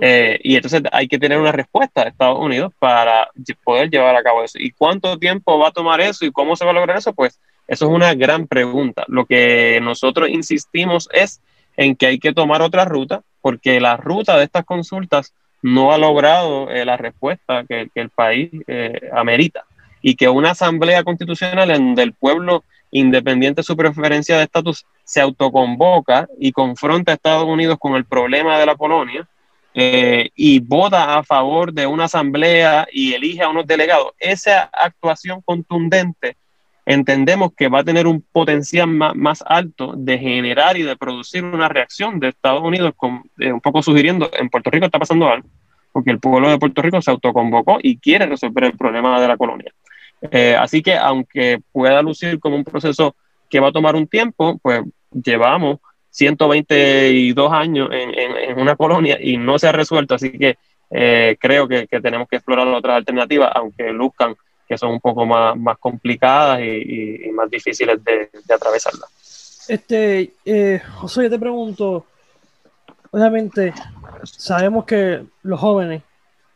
Eh, 0.00 0.38
y 0.42 0.56
entonces 0.56 0.82
hay 0.92 1.08
que 1.08 1.18
tener 1.18 1.40
una 1.40 1.52
respuesta 1.52 2.02
de 2.02 2.10
Estados 2.10 2.38
Unidos 2.38 2.72
para 2.78 3.30
poder 3.64 3.90
llevar 3.90 4.14
a 4.14 4.22
cabo 4.22 4.44
eso. 4.44 4.58
¿Y 4.58 4.70
cuánto 4.70 5.18
tiempo 5.18 5.58
va 5.58 5.68
a 5.68 5.72
tomar 5.72 6.00
eso 6.00 6.24
y 6.24 6.32
cómo 6.32 6.56
se 6.56 6.64
va 6.64 6.72
a 6.72 6.74
lograr 6.74 6.98
eso? 6.98 7.12
Pues 7.12 7.40
eso 7.66 7.86
es 7.86 7.90
una 7.90 8.14
gran 8.14 8.46
pregunta. 8.46 9.04
Lo 9.08 9.24
que 9.24 9.80
nosotros 9.82 10.28
insistimos 10.28 11.08
es 11.12 11.40
en 11.76 11.96
que 11.96 12.06
hay 12.06 12.18
que 12.18 12.34
tomar 12.34 12.60
otra 12.60 12.84
ruta, 12.84 13.22
porque 13.40 13.80
la 13.80 13.96
ruta 13.96 14.36
de 14.36 14.44
estas 14.44 14.64
consultas 14.64 15.32
no 15.62 15.92
ha 15.92 15.98
logrado 15.98 16.68
eh, 16.70 16.84
la 16.84 16.96
respuesta 16.96 17.64
que, 17.66 17.88
el 17.94 18.10
país 18.10 18.50
eh, 18.66 19.08
amerita. 19.12 19.64
Y 20.02 20.16
que 20.16 20.28
una 20.28 20.50
asamblea 20.50 21.04
constitucional 21.04 21.70
en 21.70 21.78
donde 21.78 22.02
el 22.02 22.12
pueblo 22.12 22.64
independiente 22.92 23.60
de 23.60 23.64
su 23.64 23.76
preferencia 23.76 24.36
de 24.36 24.44
estatus, 24.44 24.86
se 25.02 25.20
autoconvoca 25.20 26.28
y 26.38 26.52
confronta 26.52 27.10
a 27.10 27.14
Estados 27.16 27.44
Unidos 27.44 27.78
con 27.80 27.96
el 27.96 28.04
problema 28.04 28.58
de 28.58 28.66
la 28.66 28.76
colonia 28.76 29.26
eh, 29.74 30.30
y 30.36 30.60
vota 30.60 31.18
a 31.18 31.22
favor 31.24 31.72
de 31.72 31.86
una 31.86 32.04
asamblea 32.04 32.86
y 32.92 33.14
elige 33.14 33.42
a 33.42 33.48
unos 33.48 33.66
delegados. 33.66 34.12
Esa 34.18 34.70
actuación 34.72 35.40
contundente 35.42 36.36
entendemos 36.84 37.52
que 37.56 37.68
va 37.68 37.80
a 37.80 37.84
tener 37.84 38.06
un 38.06 38.22
potencial 38.32 38.88
más, 38.88 39.42
alto 39.46 39.94
de 39.96 40.18
generar 40.18 40.76
y 40.76 40.82
de 40.82 40.96
producir 40.96 41.44
una 41.44 41.68
reacción 41.68 42.20
de 42.20 42.28
Estados 42.28 42.62
Unidos, 42.62 42.92
con, 42.96 43.22
eh, 43.38 43.52
un 43.52 43.60
poco 43.60 43.82
sugiriendo, 43.82 44.30
en 44.38 44.50
Puerto 44.50 44.70
Rico 44.70 44.86
está 44.86 44.98
pasando 44.98 45.28
algo, 45.28 45.48
porque 45.92 46.10
el 46.10 46.18
pueblo 46.18 46.50
de 46.50 46.58
Puerto 46.58 46.82
Rico 46.82 47.00
se 47.00 47.10
autoconvocó 47.10 47.78
y 47.82 47.98
quiere 47.98 48.26
resolver 48.26 48.64
el 48.64 48.76
problema 48.76 49.20
de 49.20 49.28
la 49.28 49.36
colonia. 49.36 49.72
Eh, 50.30 50.56
así 50.58 50.82
que 50.82 50.96
aunque 50.96 51.60
pueda 51.72 52.00
lucir 52.02 52.38
como 52.38 52.56
un 52.56 52.64
proceso 52.64 53.16
que 53.50 53.60
va 53.60 53.68
a 53.68 53.72
tomar 53.72 53.96
un 53.96 54.06
tiempo, 54.06 54.58
pues 54.62 54.82
llevamos 55.12 55.78
122 56.10 57.52
años 57.52 57.88
en, 57.92 58.58
una 58.58 58.76
colonia 58.76 59.18
y 59.20 59.36
no 59.36 59.58
se 59.58 59.68
ha 59.68 59.72
resuelto, 59.72 60.14
así 60.14 60.30
que 60.38 60.58
eh, 60.90 61.36
creo 61.40 61.66
que, 61.66 61.86
tenemos 61.86 62.28
que 62.28 62.36
explorar 62.36 62.68
otras 62.68 62.96
alternativas, 62.96 63.50
aunque 63.54 63.92
luzcan 63.92 64.36
que 64.68 64.78
son 64.78 64.90
un 64.90 65.00
poco 65.00 65.26
más, 65.26 65.78
complicadas 65.78 66.60
y, 66.60 67.30
más 67.34 67.50
difíciles 67.50 68.02
de, 68.04 68.30
de 68.44 68.54
atravesarlas. 68.54 69.66
Este, 69.68 70.32
eh, 70.44 70.82
José, 70.96 71.24
yo 71.24 71.30
te 71.30 71.38
pregunto, 71.38 72.04
obviamente 73.10 73.72
sabemos 74.24 74.84
que 74.84 75.22
los 75.42 75.60
jóvenes 75.60 76.02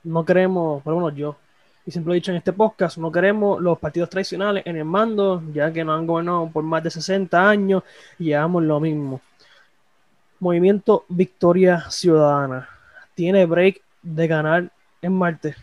no 0.05 0.25
queremos, 0.25 0.83
por 0.83 0.95
lo 0.95 1.11
yo, 1.11 1.37
y 1.87 1.93
siempre 1.93 2.09
lo 2.09 2.15
he 2.15 2.17
dicho 2.17 2.33
en 2.33 2.39
este 2.39 2.53
podcast, 2.53 2.99
no 2.99 3.13
queremos 3.13 3.63
los 3.63 3.79
partidos 3.79 4.11
tradicionales 4.11 4.67
en 4.67 4.77
el 4.77 4.85
mando, 4.85 5.41
ya 5.53 5.73
que 5.73 5.85
nos 5.85 5.97
han 5.97 6.07
gobernado 6.07 6.51
por 6.53 6.65
más 6.65 6.83
de 6.83 6.91
60 6.91 7.49
años 7.49 7.85
y 8.19 8.25
llevamos 8.25 8.65
lo 8.65 8.81
mismo. 8.81 9.21
Movimiento 10.41 11.05
Victoria 11.09 11.89
Ciudadana. 11.89 12.69
¿Tiene 13.15 13.47
break 13.47 13.81
de 14.03 14.27
ganar 14.27 14.71
en 15.01 15.13
Marte? 15.13 15.55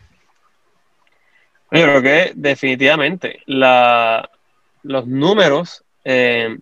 Yo 1.71 1.83
creo 1.83 2.01
que 2.01 2.31
definitivamente 2.35 3.41
los 3.45 5.05
números 5.05 5.83
eh, 6.05 6.57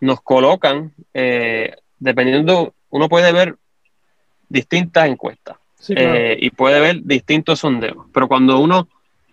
nos 0.00 0.20
colocan, 0.22 0.92
eh, 1.12 1.74
dependiendo, 1.98 2.72
uno 2.90 3.08
puede 3.08 3.32
ver 3.32 3.56
distintas 4.48 5.08
encuestas. 5.08 5.56
Eh, 5.88 6.36
y 6.40 6.50
puede 6.50 6.80
ver 6.80 7.02
distintos 7.02 7.60
sondeos. 7.60 8.06
Pero 8.12 8.28
cuando 8.28 8.60
uno 8.60 8.88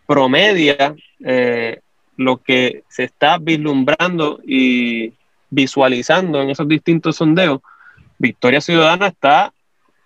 promedia 0.08 0.96
eh, 1.24 1.80
lo 2.18 2.38
que 2.38 2.84
se 2.90 3.04
está 3.04 3.38
vislumbrando 3.38 4.40
y 4.46 5.14
visualizando 5.50 6.42
en 6.42 6.50
esos 6.50 6.68
distintos 6.68 7.16
sondeos, 7.16 7.62
Victoria 8.18 8.62
Ciudadana 8.62 9.08
está 9.08 9.54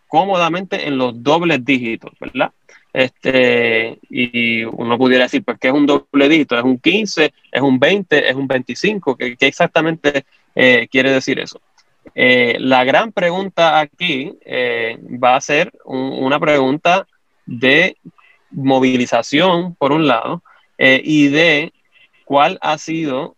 cómodamente 0.08 0.88
en 0.88 0.98
los 0.98 1.24
dobles 1.24 1.66
dígitos, 1.66 2.12
¿verdad? 2.20 2.52
Este, 2.94 3.98
y 4.12 4.64
uno 4.64 4.98
pudiera 5.00 5.24
decir, 5.24 5.44
pues, 5.44 5.58
¿qué 5.60 5.70
es 5.70 5.74
un 5.74 5.88
doble 5.88 6.30
dígito? 6.30 6.56
¿Es 6.56 6.64
un 6.64 6.78
15? 6.78 7.34
¿Es 7.52 7.62
un 7.62 7.80
20? 7.80 8.30
¿Es 8.30 8.36
un 8.36 8.48
25? 8.48 9.18
¿Qué, 9.18 9.36
exactamente 9.40 10.26
eh, 10.54 10.88
quiere 10.92 11.12
decir 11.12 11.40
eso? 11.40 11.60
Eh, 12.16 12.58
la 12.60 12.84
gran 12.84 13.12
pregunta 13.12 13.80
aquí 13.80 14.38
eh, 14.46 14.98
va 15.02 15.36
a 15.36 15.42
ser 15.42 15.72
una 15.86 16.40
pregunta 16.40 17.08
de 17.46 17.98
movilización, 18.52 19.76
por 19.76 19.92
un 19.92 20.08
lado, 20.08 20.44
eh, 20.78 21.02
y 21.04 21.30
de 21.30 21.74
cuál 22.26 22.58
ha 22.62 22.78
sido 22.78 23.36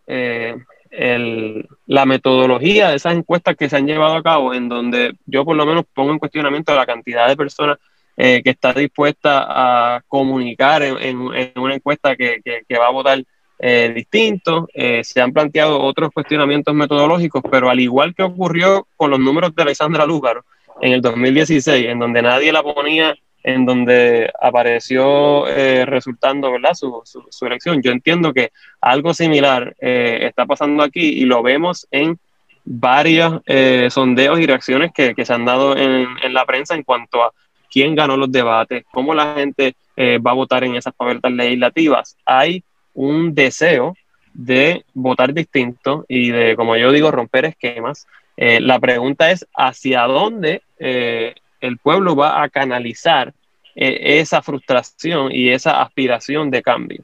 la 1.88 2.06
metodología 2.06 2.90
de 2.90 2.96
esas 2.96 3.16
encuestas 3.16 3.56
que 3.56 3.70
se 3.70 3.78
han 3.78 3.88
llevado 3.88 4.16
a 4.16 4.24
cabo, 4.24 4.54
en 4.54 4.70
donde 4.70 5.16
yo 5.26 5.44
por 5.44 5.56
lo 5.56 5.66
menos 5.66 5.86
pongo 5.94 6.12
en 6.12 6.20
cuestionamiento 6.20 6.76
la 6.76 6.86
cantidad 6.86 7.28
de 7.28 7.36
personas 7.36 7.78
que 8.16 8.42
está 8.46 8.72
dispuesta 8.72 9.46
a 9.48 10.02
comunicar 10.08 10.84
en, 10.84 11.18
una 11.18 11.76
encuesta 11.76 12.16
que, 12.16 12.42
que 12.44 12.78
va 12.78 12.88
a 12.88 12.92
votar 12.92 13.24
eh, 13.60 13.92
distintos, 13.96 14.66
eh, 14.74 15.02
se 15.04 15.22
han 15.22 15.32
planteado 15.32 15.82
otros 15.82 16.12
cuestionamientos 16.14 16.74
metodológicos, 16.76 17.42
pero 17.50 17.70
al 17.70 17.80
igual 17.80 18.14
que 18.14 18.24
ocurrió 18.24 18.88
con 18.96 19.12
los 19.12 19.20
números 19.20 19.56
de 19.56 19.64
Alexandra 19.64 20.06
Lúgaro 20.06 20.44
en 20.82 20.94
el 20.94 21.02
2016, 21.02 21.88
en 21.88 22.00
donde 22.00 22.22
nadie 22.22 22.52
la 22.52 22.64
ponía, 22.64 23.16
en 23.44 23.66
donde 23.66 24.32
apareció 24.42 25.48
eh, 25.48 25.86
resultando 25.86 26.52
¿verdad? 26.52 26.74
Su, 26.74 27.02
su, 27.06 27.46
elección, 27.46 27.82
yo 27.82 27.92
entiendo 27.92 28.34
que 28.34 28.52
algo 28.82 29.14
similar 29.14 29.76
está 29.80 30.46
pasando 30.46 30.84
aquí 30.84 31.08
y 31.08 31.26
lo 31.26 31.44
vemos 31.44 31.88
en 31.92 32.18
varios 32.66 33.42
sondeos 33.90 34.40
y 34.40 34.48
reacciones 34.48 34.92
que, 34.92 35.14
que 35.14 35.26
se 35.26 35.34
han 35.34 35.46
dado 35.46 35.78
en, 35.78 36.08
en, 36.24 36.34
la 36.34 36.46
prensa 36.46 36.74
en 36.74 36.84
cuanto 36.84 37.24
a 37.24 37.32
quién 37.76 37.94
ganó 37.94 38.18
los 38.18 38.32
debates, 38.32 38.84
cómo 38.92 39.14
la 39.14 39.36
gente 39.36 39.76
eh, 39.98 40.18
va 40.18 40.32
a 40.32 40.36
votar 40.36 40.64
en 40.64 40.76
esas 40.76 40.94
papeletas 40.94 41.32
legislativas. 41.32 42.18
Hay 42.26 42.64
un 42.96 43.36
deseo 43.36 43.96
de 44.34 44.84
votar 44.94 45.34
distinto 45.34 46.06
y 46.08 46.32
de, 46.32 46.56
como 46.56 46.76
yo 46.76 46.92
digo, 46.92 47.12
romper 47.12 47.46
esquemas. 47.46 48.08
Eh, 48.36 48.60
la 48.60 48.80
pregunta 48.80 49.32
es 49.32 49.48
hacia 49.56 50.02
dónde 50.04 50.62
eh, 50.80 51.36
el 51.62 51.78
pueblo 51.78 52.16
va 52.16 52.42
a 52.44 52.50
canalizar 52.50 53.34
esa 53.78 54.42
frustración 54.42 55.34
y 55.34 55.50
esa 55.50 55.82
aspiración 55.82 56.50
de 56.50 56.62
cambio. 56.62 57.04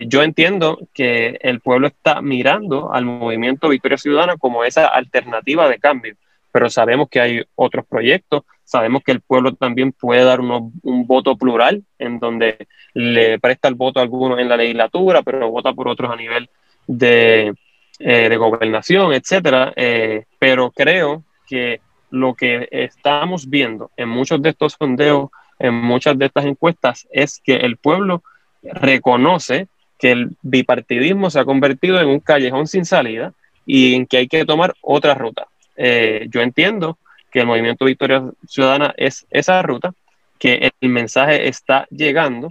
yo 0.00 0.22
entiendo 0.22 0.78
que 0.92 1.38
el 1.40 1.60
pueblo 1.60 1.86
está 1.86 2.20
mirando 2.20 2.92
al 2.92 3.06
movimiento 3.06 3.70
Victoria 3.70 3.96
Ciudadana 3.96 4.36
como 4.36 4.62
esa 4.62 4.86
alternativa 4.86 5.66
de 5.66 5.78
cambio 5.78 6.16
pero 6.52 6.70
sabemos 6.70 7.08
que 7.08 7.20
hay 7.20 7.42
otros 7.54 7.86
proyectos, 7.86 8.42
sabemos 8.64 9.02
que 9.04 9.12
el 9.12 9.20
pueblo 9.20 9.54
también 9.54 9.92
puede 9.92 10.24
dar 10.24 10.40
un 10.40 11.06
voto 11.06 11.36
plural, 11.36 11.82
en 11.98 12.18
donde 12.18 12.68
le 12.94 13.38
presta 13.38 13.68
el 13.68 13.74
voto 13.74 14.00
a 14.00 14.02
algunos 14.02 14.38
en 14.38 14.48
la 14.48 14.56
legislatura, 14.56 15.22
pero 15.22 15.50
vota 15.50 15.72
por 15.72 15.88
otros 15.88 16.10
a 16.10 16.16
nivel 16.16 16.48
de, 16.86 17.54
eh, 17.98 18.36
gobernación, 18.36 19.12
etcétera. 19.12 19.72
Eh, 19.76 20.24
pero 20.38 20.70
creo 20.70 21.24
que 21.46 21.80
lo 22.10 22.34
que 22.34 22.68
estamos 22.70 23.48
viendo 23.48 23.90
en 23.96 24.08
muchos 24.08 24.40
de 24.42 24.50
estos 24.50 24.76
sondeos, 24.78 25.30
en 25.58 25.74
muchas 25.74 26.18
de 26.18 26.26
estas 26.26 26.46
encuestas, 26.46 27.06
es 27.10 27.40
que 27.44 27.56
el 27.56 27.76
pueblo 27.76 28.22
reconoce 28.62 29.68
que 29.98 30.12
el 30.12 30.36
bipartidismo 30.42 31.30
se 31.30 31.40
ha 31.40 31.44
convertido 31.44 32.00
en 32.00 32.08
un 32.08 32.20
callejón 32.20 32.66
sin 32.66 32.84
salida 32.84 33.34
y 33.66 33.94
en 33.94 34.06
que 34.06 34.16
hay 34.16 34.28
que 34.28 34.44
tomar 34.46 34.74
otra 34.80 35.14
ruta. 35.14 35.46
Eh, 35.82 36.26
yo 36.28 36.42
entiendo 36.42 36.98
que 37.32 37.40
el 37.40 37.46
movimiento 37.46 37.86
Victoria 37.86 38.22
Ciudadana 38.46 38.92
es 38.98 39.26
esa 39.30 39.62
ruta, 39.62 39.94
que 40.38 40.70
el 40.78 40.88
mensaje 40.90 41.48
está 41.48 41.86
llegando 41.90 42.50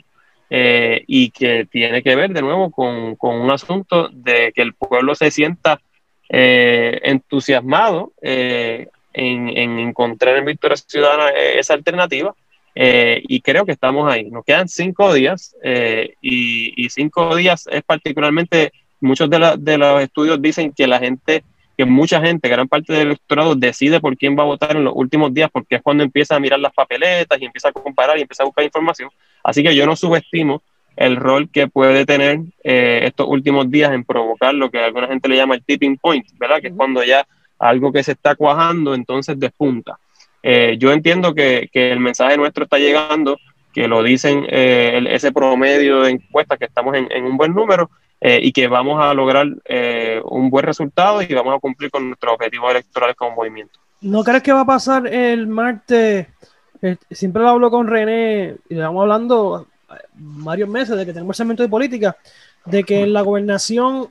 eh, 0.49 1.03
y 1.05 1.29
que 1.29 1.67
tiene 1.69 2.01
que 2.01 2.15
ver 2.15 2.31
de 2.31 2.41
nuevo 2.41 2.71
con, 2.71 3.15
un 3.19 3.51
asunto 3.51 4.09
de 4.11 4.51
que 4.51 4.63
el 4.63 4.73
pueblo 4.73 5.13
se 5.13 5.29
sienta 5.29 5.79
eh, 6.27 6.99
entusiasmado 7.03 8.13
en, 8.19 8.89
encontrar 9.13 10.37
en 10.37 10.45
Victoria 10.45 10.77
Ciudadana 10.77 11.29
esa 11.29 11.75
alternativa. 11.75 12.33
y 12.73 13.41
creo 13.41 13.63
que 13.63 13.73
estamos 13.73 14.11
ahí. 14.11 14.31
Nos 14.31 14.43
quedan 14.43 14.67
cinco 14.67 15.13
días 15.13 15.55
y, 16.19 16.83
y, 16.83 16.89
cinco 16.89 17.35
días 17.35 17.67
es 17.69 17.83
particularmente, 17.83 18.71
muchos 19.01 19.29
de, 19.29 19.55
de 19.59 19.77
los 19.77 20.01
estudios 20.01 20.41
dicen 20.41 20.73
que 20.73 20.87
la 20.87 20.97
gente 20.97 21.43
que 21.79 21.85
mucha 21.85 22.19
gente, 22.19 22.49
gran 22.49 22.67
parte 22.67 22.91
del 22.91 23.07
electorado, 23.07 23.55
decide 23.55 24.01
por 24.01 24.17
quién 24.17 24.37
va 24.37 24.43
a 24.43 24.47
votar 24.47 24.75
en 24.75 24.83
los 24.83 24.93
últimos 24.93 25.33
días, 25.33 25.49
porque 25.49 25.75
es 25.75 25.81
cuando 25.81 26.03
empieza 26.03 26.35
a 26.35 26.39
mirar 26.41 26.59
las 26.59 26.73
papeletas 26.73 27.41
y 27.41 27.45
empieza 27.45 27.69
a 27.69 27.71
comparar 27.71 28.17
y 28.17 28.21
empieza 28.23 28.43
a 28.43 28.47
buscar 28.47 28.65
información. 28.65 29.09
Así 29.45 29.63
que 29.63 29.73
yo 29.73 29.85
no 29.85 29.95
subestimo 29.95 30.61
el 30.97 31.15
rol 31.15 31.49
que 31.49 31.69
puede 31.69 32.05
tener 32.05 32.41
eh, 32.65 33.03
estos 33.03 33.27
últimos 33.29 33.71
días 33.71 33.93
en 33.93 34.03
provocar 34.03 34.53
lo 34.55 34.69
que 34.69 34.77
alguna 34.77 35.07
gente 35.07 35.29
le 35.29 35.37
llama 35.37 35.55
el 35.55 35.63
tipping 35.63 35.95
point, 35.95 36.25
¿verdad? 36.37 36.59
Que 36.59 36.67
es 36.67 36.73
cuando 36.75 37.01
ya 37.01 37.25
algo 37.57 37.93
que 37.93 38.03
se 38.03 38.11
está 38.11 38.35
cuajando, 38.35 38.93
entonces 38.93 39.39
despunta. 39.39 39.97
Eh, 40.43 40.75
yo 40.77 40.91
entiendo 40.91 41.33
que, 41.33 41.69
que, 41.71 41.93
el 41.93 42.01
mensaje 42.01 42.35
nuestro 42.35 42.65
está 42.65 42.77
llegando, 42.77 43.37
que 43.73 43.87
lo 43.87 44.03
dicen 44.03 44.45
eh, 44.49 45.01
ese 45.11 45.31
promedio 45.31 46.01
de 46.01 46.11
encuestas, 46.11 46.59
que 46.59 46.65
estamos 46.65 46.93
en, 46.97 47.07
en 47.09 47.23
un 47.23 47.37
buen 47.37 47.53
número, 47.53 47.89
eh, 48.21 48.39
y 48.43 48.51
que 48.51 48.67
vamos 48.67 49.01
a 49.01 49.13
lograr 49.13 49.47
eh, 49.65 50.21
un 50.25 50.49
buen 50.49 50.65
resultado 50.65 51.21
y 51.21 51.33
vamos 51.33 51.55
a 51.55 51.59
cumplir 51.59 51.89
con 51.89 52.07
nuestros 52.07 52.33
objetivos 52.33 52.71
electorales 52.71 53.15
como 53.15 53.35
movimiento. 53.35 53.79
¿No 54.01 54.23
crees 54.23 54.43
que 54.43 54.51
va 54.51 54.61
a 54.61 54.65
pasar 54.65 55.07
el 55.07 55.47
martes? 55.47 56.27
Eh, 56.81 56.97
siempre 57.11 57.41
lo 57.41 57.49
hablo 57.49 57.71
con 57.71 57.87
René 57.87 58.55
y 58.69 58.75
le 58.75 58.81
vamos 58.81 59.01
hablando 59.01 59.67
varios 60.13 60.67
meses 60.67 60.97
de 60.97 61.05
que 61.05 61.13
tenemos 61.13 61.35
el 61.35 61.37
segmento 61.37 61.63
de 61.63 61.69
política, 61.69 62.17
de 62.65 62.83
que 62.83 63.01
en 63.03 63.13
la 63.13 63.21
gobernación, 63.21 64.09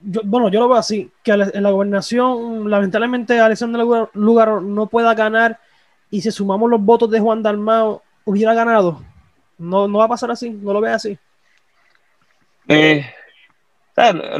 bueno, 0.00 0.50
yo 0.50 0.60
lo 0.60 0.68
veo 0.68 0.78
así, 0.78 1.10
que 1.22 1.32
en 1.32 1.62
la 1.62 1.70
gobernación, 1.70 2.70
lamentablemente, 2.70 3.40
Alexander 3.40 3.86
Lugar 4.12 4.62
no 4.62 4.86
pueda 4.86 5.14
ganar 5.14 5.58
y 6.10 6.20
si 6.20 6.30
sumamos 6.30 6.70
los 6.70 6.80
votos 6.80 7.10
de 7.10 7.20
Juan 7.20 7.42
Dalmao, 7.42 8.02
hubiera 8.24 8.54
ganado. 8.54 9.02
No, 9.58 9.88
no 9.88 9.98
va 9.98 10.04
a 10.04 10.08
pasar 10.08 10.30
así, 10.30 10.50
no 10.50 10.72
lo 10.72 10.80
ve 10.80 10.90
así. 10.90 11.18
Eh, 12.68 13.04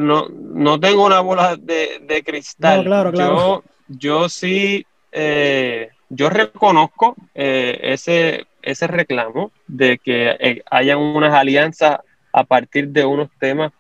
no, 0.00 0.28
no 0.28 0.80
tengo 0.80 1.06
una 1.06 1.20
bola 1.20 1.56
de, 1.56 2.22
cristal. 2.24 2.84
Yo, 3.14 3.64
yo 3.88 4.28
sí, 4.28 4.84
eh, 5.12 5.90
yo 6.08 6.30
reconozco 6.30 7.16
eh, 7.34 7.78
ese, 7.82 8.46
ese 8.62 8.86
reclamo 8.86 9.52
de 9.66 9.98
que 9.98 10.62
hayan 10.70 10.98
unas 10.98 11.34
alianzas 11.34 12.00
a 12.32 12.44
partir 12.44 12.88
de 12.88 13.04
unos 13.04 13.28
temas 13.38 13.72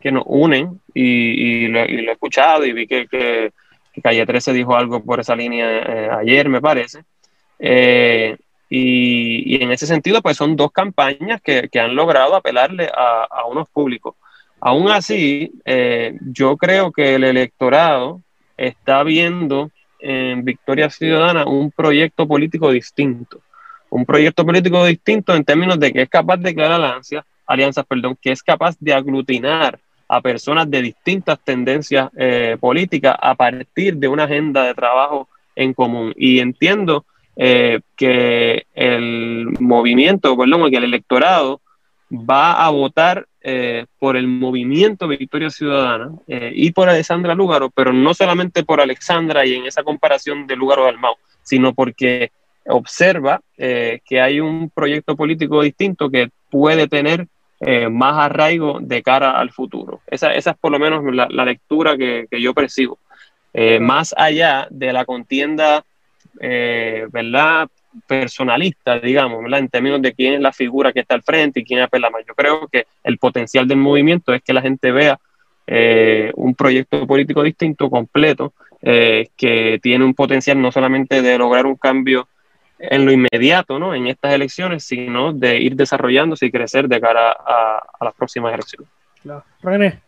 que 0.00 0.10
nos 0.10 0.24
unen 0.26 0.80
y, 0.94 1.66
lo, 1.68 1.80
he 1.80 2.12
escuchado 2.12 2.64
y 2.64 2.72
vi 2.72 2.86
que, 2.86 3.06
que, 3.06 3.52
Calle 4.02 4.24
13 4.24 4.54
dijo 4.54 4.74
algo 4.74 5.04
por 5.04 5.20
esa 5.20 5.36
línea 5.36 6.16
ayer, 6.16 6.48
me 6.48 6.62
parece. 6.62 7.04
Y, 8.72 9.60
en 9.60 9.72
ese 9.72 9.86
sentido, 9.86 10.22
pues 10.22 10.36
son 10.36 10.54
dos 10.54 10.70
campañas 10.70 11.42
que, 11.42 11.68
han 11.78 11.96
logrado 11.96 12.36
apelarle 12.36 12.88
a, 12.94 13.44
unos 13.50 13.68
públicos. 13.68 14.14
Aún 14.60 14.90
así, 14.90 15.52
eh, 15.64 16.16
yo 16.20 16.56
creo 16.56 16.92
que 16.92 17.16
el 17.16 17.24
electorado 17.24 18.22
está 18.56 19.02
viendo 19.02 19.70
en 19.98 20.44
Victoria 20.44 20.88
Ciudadana 20.88 21.46
un 21.46 21.72
proyecto 21.72 22.28
político 22.28 22.70
distinto. 22.70 23.40
Un 23.90 24.06
proyecto 24.06 24.46
político 24.46 24.84
distinto 24.84 25.34
en 25.34 25.44
términos 25.44 25.78
de 25.80 25.92
que 25.92 26.02
es 26.02 26.08
capaz 26.08 26.36
de 26.36 26.54
crear 26.54 26.70
alianzas, 26.70 27.24
alianzas, 27.46 27.84
perdón, 27.86 28.16
que 28.22 28.30
es 28.30 28.42
capaz 28.42 28.76
de 28.78 28.94
aglutinar 28.94 29.80
a 30.06 30.20
personas 30.20 30.70
de 30.70 30.82
distintas 30.82 31.40
tendencias 31.40 32.08
eh, 32.16 32.56
políticas 32.60 33.16
a 33.20 33.34
partir 33.34 33.96
de 33.96 34.06
una 34.06 34.24
agenda 34.24 34.62
de 34.62 34.74
trabajo 34.74 35.28
en 35.56 35.74
común. 35.74 36.14
Y 36.16 36.38
entiendo 36.38 37.04
eh, 37.42 37.80
que 37.96 38.66
el 38.74 39.46
movimiento, 39.60 40.36
perdón, 40.36 40.70
que 40.70 40.76
el 40.76 40.84
electorado 40.84 41.62
va 42.12 42.62
a 42.62 42.68
votar 42.68 43.28
eh, 43.40 43.86
por 43.98 44.18
el 44.18 44.28
movimiento 44.28 45.08
Victoria 45.08 45.48
Ciudadana 45.48 46.10
eh, 46.28 46.52
y 46.54 46.72
por 46.72 46.90
Alexandra 46.90 47.34
Lúgaro, 47.34 47.70
pero 47.70 47.94
no 47.94 48.12
solamente 48.12 48.62
por 48.62 48.82
Alexandra 48.82 49.46
y 49.46 49.54
en 49.54 49.64
esa 49.64 49.82
comparación 49.82 50.46
de 50.46 50.54
Lúgaro 50.54 50.84
Dalmau, 50.84 51.14
sino 51.42 51.72
porque 51.72 52.30
observa 52.66 53.40
que 53.56 54.20
hay 54.20 54.38
un 54.38 54.68
proyecto 54.68 55.16
político 55.16 55.62
distinto 55.62 56.10
que 56.10 56.28
puede 56.50 56.88
tener 56.88 57.26
más 57.90 58.18
arraigo 58.18 58.80
de 58.82 59.02
cara 59.02 59.40
al 59.40 59.50
futuro. 59.50 60.02
Esa, 60.06 60.34
esa 60.34 60.50
es 60.50 60.56
por 60.58 60.70
lo 60.70 60.78
menos 60.78 61.02
la, 61.14 61.44
lectura 61.46 61.96
que, 61.96 62.26
que, 62.30 62.40
yo 62.40 62.52
percibo. 62.52 62.98
más 63.80 64.14
allá 64.16 64.68
de 64.70 64.92
la 64.92 65.06
contienda 65.06 65.84
eh, 66.40 67.06
¿verdad? 67.10 67.68
personalista, 68.06 68.98
digamos, 68.98 69.44
en 69.52 69.68
términos 69.68 70.00
de 70.00 70.12
quién 70.14 70.34
es 70.34 70.40
la 70.40 70.52
figura 70.52 70.92
que 70.92 71.00
está 71.00 71.14
al 71.14 71.22
frente 71.22 71.60
y 71.60 71.64
quién 71.64 71.80
apela 71.80 72.10
más. 72.10 72.22
Yo 72.26 72.34
creo 72.34 72.68
que 72.68 72.86
el 73.02 73.18
potencial 73.18 73.66
del 73.66 73.78
movimiento 73.78 74.32
es 74.32 74.42
que 74.42 74.52
la 74.52 74.62
gente 74.62 74.92
vea 74.92 75.18
eh, 75.66 76.30
un 76.36 76.54
proyecto 76.54 77.06
político 77.06 77.42
distinto, 77.42 77.90
completo, 77.90 78.52
eh, 78.82 79.28
que 79.36 79.78
tiene 79.82 80.04
un 80.04 80.14
potencial 80.14 80.60
no 80.60 80.72
solamente 80.72 81.20
de 81.22 81.38
lograr 81.38 81.66
un 81.66 81.76
cambio 81.76 82.28
en 82.78 83.04
lo 83.04 83.12
inmediato, 83.12 83.78
¿no? 83.78 83.94
En 83.94 84.06
estas 84.06 84.32
elecciones, 84.32 84.84
sino 84.84 85.32
de 85.32 85.58
ir 85.58 85.76
desarrollándose 85.76 86.46
y 86.46 86.50
crecer 86.50 86.88
de 86.88 87.00
cara 87.00 87.32
a, 87.32 87.82
las 88.00 88.14
próximas 88.14 88.54
elecciones. 88.54 88.88
René. 89.62 90.00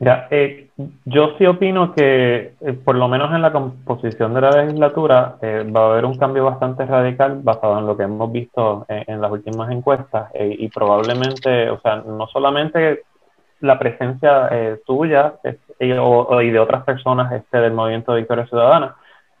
Mira, 0.00 0.26
eh, 0.30 0.68
yo 1.04 1.36
sí 1.38 1.46
opino 1.46 1.94
que, 1.94 2.54
eh, 2.60 2.72
por 2.84 2.96
lo 2.96 3.08
menos 3.08 3.32
en 3.34 3.42
la 3.42 3.52
composición 3.52 4.34
de 4.34 4.40
la 4.40 4.50
legislatura, 4.50 5.36
eh, 5.42 5.64
va 5.64 5.82
a 5.82 5.90
haber 5.92 6.04
un 6.06 6.16
cambio 6.16 6.44
bastante 6.44 6.84
radical 6.86 7.40
basado 7.42 7.78
en 7.78 7.86
lo 7.86 7.96
que 7.96 8.04
hemos 8.04 8.32
visto 8.32 8.84
en, 8.88 9.20
las 9.20 9.30
últimas 9.30 9.70
encuestas 9.70 10.30
y 10.34 10.68
probablemente, 10.68 11.70
o 11.70 11.78
sea, 11.80 11.96
no 11.96 12.26
solamente 12.26 13.02
la 13.60 13.78
presencia 13.78 14.50
tuya 14.84 15.34
y 15.78 15.88
de 15.88 16.58
otras 16.58 16.82
personas 16.84 17.32
este, 17.32 17.58
del 17.58 17.72
movimiento 17.72 18.12
de 18.12 18.20
Victoria 18.22 18.46
Ciudadana, 18.46 18.96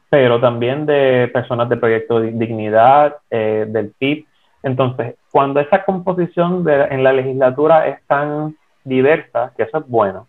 pero 0.08 0.40
también 0.40 0.86
de 0.86 1.28
personas 1.32 1.68
del 1.68 1.80
proyecto 1.80 2.20
Dignidad, 2.20 3.16
del 3.30 3.92
PIB. 3.98 4.26
Entonces, 4.62 5.16
cuando 5.32 5.58
esa 5.58 5.84
composición 5.84 6.62
de, 6.62 6.84
en 6.84 7.02
la 7.02 7.12
legislatura 7.12 7.88
es 7.88 8.00
tan 8.06 8.54
diversa, 8.84 9.52
que 9.56 9.64
eso 9.64 9.78
es 9.78 9.88
bueno, 9.88 10.28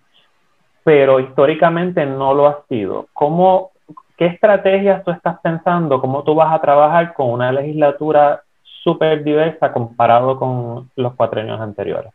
pero 0.83 1.19
históricamente 1.19 2.05
no 2.05 2.33
lo 2.33 2.47
ha 2.47 2.63
sido. 2.67 3.07
¿Cómo, 3.13 3.71
¿Qué 4.17 4.25
estrategias 4.25 5.03
tú 5.03 5.11
estás 5.11 5.39
pensando? 5.41 5.99
¿Cómo 5.99 6.23
tú 6.23 6.35
vas 6.35 6.53
a 6.53 6.61
trabajar 6.61 7.13
con 7.13 7.31
una 7.31 7.51
legislatura 7.51 8.43
súper 8.83 9.23
diversa 9.23 9.71
comparado 9.71 10.37
con 10.37 10.89
los 10.95 11.15
cuatro 11.15 11.41
años 11.41 11.59
anteriores? 11.59 12.11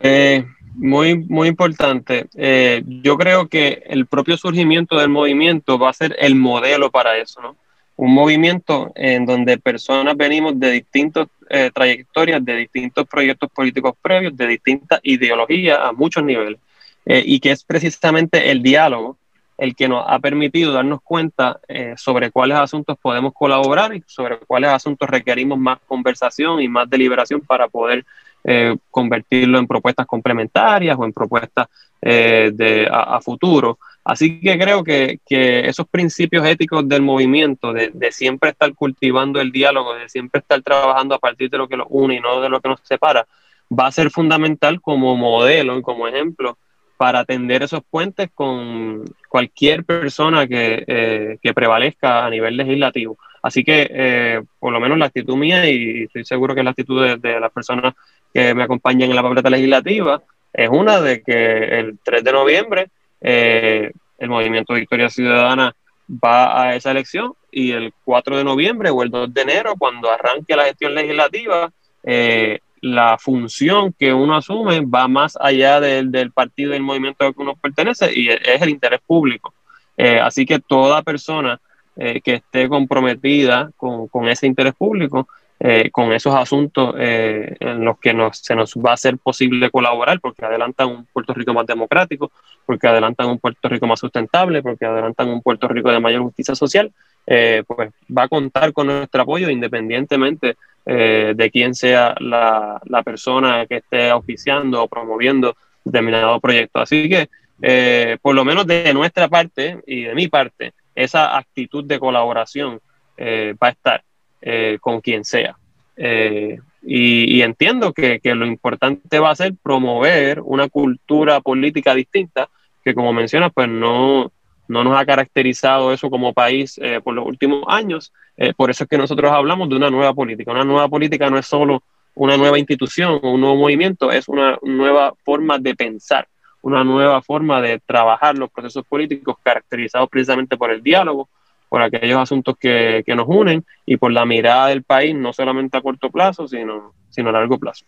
Eh, 0.00 0.44
muy, 0.74 1.18
muy 1.24 1.48
importante. 1.48 2.26
Eh, 2.34 2.82
yo 2.86 3.16
creo 3.16 3.48
que 3.48 3.82
el 3.86 4.06
propio 4.06 4.36
surgimiento 4.36 4.98
del 4.98 5.08
movimiento 5.08 5.78
va 5.78 5.90
a 5.90 5.94
ser 5.94 6.16
el 6.18 6.34
modelo 6.34 6.90
para 6.90 7.16
eso, 7.16 7.40
¿no? 7.40 7.56
Un 7.96 8.12
movimiento 8.12 8.92
en 8.94 9.24
donde 9.24 9.58
personas 9.58 10.16
venimos 10.16 10.58
de 10.58 10.70
distintas 10.70 11.28
eh, 11.48 11.70
trayectorias, 11.74 12.44
de 12.44 12.56
distintos 12.56 13.06
proyectos 13.08 13.50
políticos 13.50 13.94
previos, 14.00 14.36
de 14.36 14.46
distintas 14.46 15.00
ideologías 15.02 15.78
a 15.80 15.92
muchos 15.92 16.22
niveles, 16.22 16.58
eh, 17.06 17.22
y 17.24 17.40
que 17.40 17.52
es 17.52 17.64
precisamente 17.64 18.50
el 18.50 18.62
diálogo 18.62 19.16
el 19.58 19.74
que 19.74 19.88
nos 19.88 20.04
ha 20.06 20.18
permitido 20.18 20.70
darnos 20.70 21.00
cuenta 21.00 21.58
sobre 21.96 22.30
cuáles 22.30 22.58
asuntos 22.58 22.98
podemos 23.00 23.32
colaborar 23.32 23.94
y 23.94 24.04
sobre 24.06 24.36
cuáles 24.40 24.68
asuntos 24.68 25.08
requerimos 25.08 25.58
más 25.58 25.78
conversación 25.86 26.60
y 26.60 26.68
más 26.68 26.90
deliberación 26.90 27.40
para 27.40 27.66
poder 27.66 28.04
eh, 28.48 28.76
convertirlo 28.92 29.58
en 29.58 29.66
propuestas 29.66 30.06
complementarias 30.06 30.96
o 30.96 31.04
en 31.04 31.12
propuestas 31.12 31.66
eh, 32.00 32.52
de, 32.54 32.88
a, 32.88 33.20
futuro. 33.20 33.80
Así 34.08 34.38
que 34.40 34.56
creo 34.56 34.84
que, 34.84 35.18
que, 35.26 35.66
esos 35.66 35.88
principios 35.88 36.46
éticos 36.46 36.88
del 36.88 37.02
movimiento, 37.02 37.72
de, 37.72 37.90
de, 37.92 38.12
siempre 38.12 38.50
estar 38.50 38.72
cultivando 38.72 39.40
el 39.40 39.50
diálogo, 39.50 39.96
de 39.96 40.08
siempre 40.08 40.38
estar 40.38 40.62
trabajando 40.62 41.16
a 41.16 41.18
partir 41.18 41.50
de 41.50 41.58
lo 41.58 41.66
que 41.66 41.76
nos 41.76 41.88
une 41.90 42.14
y 42.14 42.20
no 42.20 42.40
de 42.40 42.48
lo 42.48 42.60
que 42.60 42.68
nos 42.68 42.78
separa, 42.84 43.26
va 43.68 43.88
a 43.88 43.92
ser 43.92 44.12
fundamental 44.12 44.80
como 44.80 45.16
modelo 45.16 45.76
y 45.76 45.82
como 45.82 46.06
ejemplo 46.06 46.56
para 46.96 47.18
atender 47.18 47.64
esos 47.64 47.80
puentes 47.90 48.30
con 48.32 49.04
cualquier 49.28 49.84
persona 49.84 50.46
que, 50.46 50.84
eh, 50.86 51.38
que 51.42 51.52
prevalezca 51.52 52.24
a 52.24 52.30
nivel 52.30 52.56
legislativo. 52.56 53.18
Así 53.42 53.64
que, 53.64 54.40
por 54.60 54.72
lo 54.72 54.78
menos 54.78 54.98
la 54.98 55.06
actitud 55.06 55.36
mía, 55.36 55.68
y 55.68 56.04
estoy 56.04 56.24
seguro 56.24 56.54
que 56.54 56.62
la 56.62 56.70
actitud 56.70 57.04
de, 57.04 57.16
de 57.16 57.40
las 57.40 57.50
personas 57.50 57.94
que 58.32 58.54
me 58.54 58.62
acompañan 58.62 59.10
en 59.10 59.16
la 59.16 59.22
papeleta 59.22 59.50
legislativa 59.50 60.22
es 60.52 60.68
una 60.68 61.00
de 61.00 61.22
que 61.22 61.80
el 61.80 61.98
3 62.04 62.22
de 62.22 62.32
noviembre 62.32 62.88
eh, 63.28 63.90
el 64.18 64.28
Movimiento 64.28 64.72
Victoria 64.72 65.10
Ciudadana 65.10 65.74
va 66.08 66.62
a 66.62 66.76
esa 66.76 66.92
elección 66.92 67.32
y 67.50 67.72
el 67.72 67.92
4 68.04 68.36
de 68.36 68.44
noviembre 68.44 68.90
o 68.90 69.02
el 69.02 69.10
2 69.10 69.34
de 69.34 69.42
enero, 69.42 69.74
cuando 69.76 70.08
arranque 70.12 70.54
la 70.54 70.66
gestión 70.66 70.94
legislativa, 70.94 71.72
eh, 72.04 72.60
la 72.82 73.18
función 73.18 73.92
que 73.92 74.12
uno 74.12 74.36
asume 74.36 74.80
va 74.82 75.08
más 75.08 75.36
allá 75.40 75.80
del, 75.80 76.30
partido 76.30 76.70
y 76.70 76.74
del 76.74 76.84
movimiento 76.84 77.26
al 77.26 77.34
que 77.34 77.42
uno 77.42 77.56
pertenece 77.56 78.12
y 78.14 78.28
es 78.28 78.62
el 78.62 78.68
interés 78.68 79.00
público. 79.04 79.52
Eh, 79.96 80.20
así 80.20 80.46
que 80.46 80.60
toda 80.60 81.02
persona 81.02 81.60
que 81.96 82.34
esté 82.34 82.68
comprometida 82.68 83.70
con, 83.76 84.28
ese 84.28 84.46
interés 84.46 84.74
público 84.74 85.26
eh, 85.58 85.88
con 85.90 86.12
esos 86.12 86.34
asuntos 86.34 86.94
eh, 86.98 87.56
en 87.60 87.82
los 87.82 87.98
que 87.98 88.14
se 88.32 88.54
nos 88.54 88.74
va 88.74 88.90
a 88.90 88.94
hacer 88.94 89.16
posible 89.16 89.70
colaborar, 89.70 90.20
porque 90.20 90.44
adelantan 90.44 90.88
un 90.88 91.06
Puerto 91.06 91.32
Rico 91.32 91.54
más 91.54 91.66
democrático, 91.66 92.30
porque 92.66 92.86
adelantan 92.86 93.30
un 93.30 93.38
Puerto 93.38 93.66
Rico 93.70 93.86
más 93.86 93.98
sustentable, 93.98 94.62
porque 94.62 94.84
adelantan 94.84 95.30
un 95.30 95.40
Puerto 95.40 95.66
Rico 95.66 95.90
de 95.90 95.98
mayor 95.98 96.20
justicia 96.24 96.54
social, 96.54 96.92
eh, 97.26 97.62
pues 97.66 97.90
va 98.16 98.24
a 98.24 98.28
contar 98.28 98.74
con 98.74 98.88
nuestro 98.88 99.22
apoyo 99.22 99.48
independientemente 99.48 100.56
de 100.84 101.50
quién 101.52 101.74
sea 101.74 102.14
la, 102.20 102.80
la, 102.84 103.02
persona 103.02 103.66
que 103.66 103.78
esté 103.78 104.12
oficiando 104.12 104.84
o 104.84 104.86
promoviendo 104.86 105.56
determinado 105.82 106.38
proyecto. 106.38 106.78
Así 106.78 107.08
que, 107.08 108.18
por 108.22 108.36
lo 108.36 108.44
menos 108.44 108.68
de 108.68 108.94
nuestra 108.94 109.26
parte 109.26 109.80
y 109.84 110.02
de 110.02 110.14
mi 110.14 110.28
parte, 110.28 110.74
esa 110.94 111.36
actitud 111.36 111.82
de 111.84 111.98
colaboración 111.98 112.78
va 113.18 113.66
a 113.66 113.70
estar. 113.70 114.05
Eh, 114.48 114.78
con 114.80 115.00
quien 115.00 115.24
sea. 115.24 115.56
Eh, 115.96 116.60
y, 116.80 117.42
entiendo 117.42 117.92
que, 117.92 118.20
lo 118.22 118.46
importante 118.46 119.18
va 119.18 119.30
a 119.30 119.34
ser 119.34 119.54
promover 119.60 120.40
una 120.40 120.68
cultura 120.68 121.40
política 121.40 121.96
distinta, 121.96 122.48
que 122.84 122.94
como 122.94 123.12
mencionas, 123.12 123.50
pues 123.52 123.68
no, 123.68 124.30
no 124.68 124.84
nos 124.84 124.96
ha 124.96 125.04
caracterizado 125.04 125.92
eso 125.92 126.10
como 126.10 126.32
país 126.32 126.78
eh, 126.80 127.00
por 127.02 127.14
los 127.14 127.26
últimos 127.26 127.64
años. 127.66 128.12
por 128.56 128.70
eso 128.70 128.84
es 128.84 128.88
que 128.88 128.98
nosotros 128.98 129.32
hablamos 129.32 129.68
de 129.68 129.74
una 129.74 129.90
nueva 129.90 130.14
política. 130.14 130.52
Una 130.52 130.62
nueva 130.62 130.88
política 130.88 131.28
no 131.28 131.38
es 131.38 131.46
solo 131.46 131.82
una 132.14 132.36
nueva 132.36 132.56
institución 132.56 133.18
o 133.20 133.32
un 133.32 133.40
nuevo 133.40 133.56
movimiento, 133.56 134.12
es 134.12 134.28
una 134.28 134.60
nueva 134.62 135.12
forma 135.24 135.58
de 135.58 135.74
pensar, 135.74 136.28
una 136.62 136.84
nueva 136.84 137.20
forma 137.20 137.60
de 137.60 137.80
trabajar 137.84 138.38
los 138.38 138.52
procesos 138.52 138.86
políticos 138.86 139.38
caracterizados 139.42 140.08
precisamente 140.08 140.56
por 140.56 140.70
el 140.70 140.84
diálogo, 140.84 141.28
por 141.76 141.82
aquellos 141.82 142.18
asuntos 142.18 142.56
que, 142.58 143.02
que, 143.04 143.14
nos 143.14 143.26
unen 143.28 143.62
y 143.84 143.98
por 143.98 144.10
la 144.10 144.24
mirada 144.24 144.68
del 144.68 144.82
país, 144.82 145.14
no 145.14 145.34
solamente 145.34 145.76
a 145.76 145.82
corto 145.82 146.08
plazo, 146.08 146.48
sino, 146.48 146.94
sino 147.10 147.28
a 147.28 147.32
largo 147.32 147.58
plazo. 147.58 147.84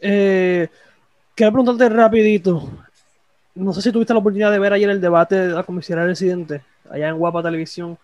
Eh, 0.00 0.66
quiero 1.34 1.52
preguntarte 1.52 1.94
rapidito, 1.94 2.70
no 3.54 3.74
sé 3.74 3.82
si 3.82 3.92
tuviste 3.92 4.14
la 4.14 4.20
oportunidad 4.20 4.50
de 4.50 4.58
ver 4.58 4.72
ayer 4.72 4.88
el 4.88 4.98
debate 4.98 5.34
de 5.34 5.48
la 5.48 5.62
comisaría 5.62 6.06
residente, 6.06 6.62
allá 6.90 7.10
en 7.10 7.18
Guapa 7.18 7.42
Televisión. 7.42 7.98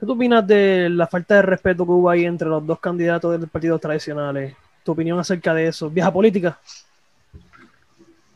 ¿Qué 0.00 0.06
tú 0.06 0.12
opinas 0.12 0.46
de 0.46 0.88
la 0.88 1.06
falta 1.06 1.34
de 1.34 1.42
respeto 1.42 1.84
que 1.84 1.92
hubo 1.92 2.08
ahí 2.08 2.24
entre 2.24 2.48
los 2.48 2.66
dos 2.66 2.80
candidatos 2.80 3.38
del 3.38 3.50
partido 3.50 3.78
tradicionales? 3.78 4.54
¿Tu 4.82 4.92
opinión 4.92 5.18
acerca 5.18 5.52
de 5.52 5.66
eso? 5.66 5.90
¿Vieja 5.90 6.10
política? 6.10 6.58